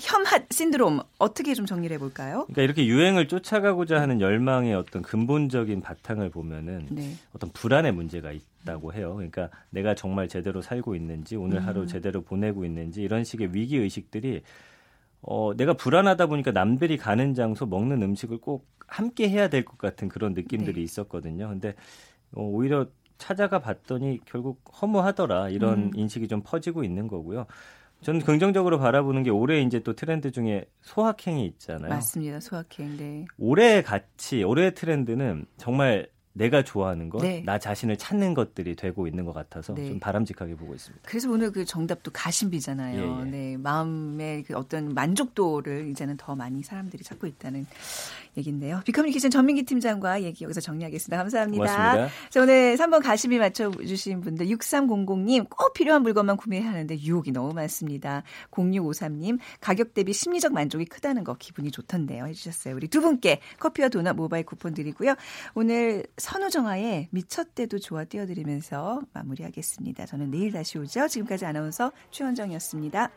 혐핫 0.00 0.44
신드롬 0.50 1.00
어떻게 1.18 1.54
좀 1.54 1.66
정리를 1.66 1.92
해볼까요? 1.96 2.44
그러니까 2.46 2.62
이렇게 2.62 2.86
유행을 2.86 3.26
쫓아가고자 3.26 4.00
하는 4.00 4.20
열망의 4.20 4.74
어떤 4.74 5.02
근본적인 5.02 5.80
바탕을 5.80 6.30
보면은 6.30 6.86
네. 6.90 7.14
어떤 7.34 7.50
불안의 7.50 7.92
문제가 7.92 8.30
있다고 8.30 8.94
해요. 8.94 9.14
그러니까 9.16 9.50
내가 9.70 9.96
정말 9.96 10.28
제대로 10.28 10.62
살고 10.62 10.94
있는지 10.94 11.34
오늘 11.34 11.58
음. 11.58 11.66
하루 11.66 11.86
제대로 11.86 12.22
보내고 12.22 12.64
있는지 12.64 13.02
이런 13.02 13.24
식의 13.24 13.52
위기 13.52 13.76
의식들이 13.76 14.42
어, 15.20 15.52
내가 15.56 15.72
불안하다 15.74 16.26
보니까 16.26 16.52
남들이 16.52 16.96
가는 16.96 17.34
장소 17.34 17.66
먹는 17.66 18.02
음식을 18.02 18.38
꼭 18.38 18.68
함께 18.86 19.28
해야 19.28 19.48
될 19.48 19.64
것 19.64 19.78
같은 19.78 20.08
그런 20.08 20.34
느낌들이 20.34 20.74
네. 20.74 20.80
있었거든요. 20.82 21.48
근데 21.48 21.74
어, 22.34 22.42
오히려 22.42 22.86
찾아가 23.32 23.58
봤더니 23.58 24.20
결국 24.26 24.62
허무하더라 24.80 25.48
이런 25.48 25.84
음. 25.84 25.90
인식이 25.94 26.28
좀 26.28 26.42
퍼지고 26.44 26.84
있는 26.84 27.08
거고요. 27.08 27.46
저는 28.02 28.20
긍정적으로 28.20 28.78
바라보는 28.78 29.22
게 29.22 29.30
올해 29.30 29.62
이제 29.62 29.78
또 29.80 29.94
트렌드 29.94 30.32
중에 30.32 30.66
소확행이 30.82 31.46
있잖아요. 31.46 31.88
맞습니다. 31.88 32.40
소확행. 32.40 32.96
네. 32.96 33.24
올해의 33.38 33.84
가치, 33.84 34.42
올해의 34.42 34.74
트렌드는 34.74 35.46
정말 35.56 36.08
내가 36.34 36.62
좋아하는 36.62 37.10
것, 37.10 37.22
네. 37.22 37.42
나 37.44 37.58
자신을 37.58 37.98
찾는 37.98 38.34
것들이 38.34 38.74
되고 38.74 39.06
있는 39.06 39.24
것 39.24 39.32
같아서 39.32 39.74
네. 39.74 39.86
좀 39.86 40.00
바람직하게 40.00 40.56
보고 40.56 40.74
있습니다. 40.74 41.06
그래서 41.06 41.30
오늘 41.30 41.52
그 41.52 41.64
정답도 41.64 42.10
가심비잖아요. 42.10 43.00
예, 43.00 43.20
예. 43.20 43.30
네, 43.30 43.56
마음의 43.58 44.44
그 44.44 44.56
어떤 44.56 44.94
만족도를 44.94 45.88
이제는 45.88 46.16
더 46.16 46.34
많이 46.34 46.62
사람들이 46.62 47.04
찾고 47.04 47.26
있다는 47.26 47.66
얘기인데요. 48.36 48.80
비커뮤니케이션 48.84 49.30
전민기 49.30 49.64
팀장과 49.64 50.22
얘기 50.22 50.44
여기서 50.44 50.60
정리하겠습니다. 50.60 51.16
감사합니다. 51.16 51.64
고맙습니다. 51.64 52.08
자, 52.30 52.40
오늘 52.40 52.76
3번 52.76 53.02
가심이 53.02 53.38
맞춰주신 53.38 54.20
분들 54.20 54.46
6300님 54.46 55.48
꼭 55.50 55.72
필요한 55.74 56.02
물건만 56.02 56.36
구매해야 56.36 56.70
하는데 56.70 56.98
유혹이 56.98 57.32
너무 57.32 57.52
많습니다. 57.52 58.22
0653님 58.50 59.38
가격 59.60 59.94
대비 59.94 60.12
심리적 60.12 60.52
만족이 60.52 60.86
크다는 60.86 61.24
거 61.24 61.34
기분이 61.34 61.70
좋던데요. 61.70 62.26
해주셨어요. 62.26 62.74
우리 62.74 62.88
두 62.88 63.00
분께 63.00 63.40
커피와 63.58 63.88
도넛 63.88 64.16
모바일 64.16 64.44
쿠폰 64.44 64.74
드리고요. 64.74 65.14
오늘 65.54 66.04
선우정아의 66.16 67.08
미쳤대도 67.10 67.78
좋아 67.78 68.04
띄워드리면서 68.04 69.02
마무리하겠습니다. 69.12 70.06
저는 70.06 70.30
내일 70.30 70.52
다시 70.52 70.78
오죠. 70.78 71.08
지금까지 71.08 71.44
아나운서 71.44 71.92
최원정이었습니다. 72.10 73.10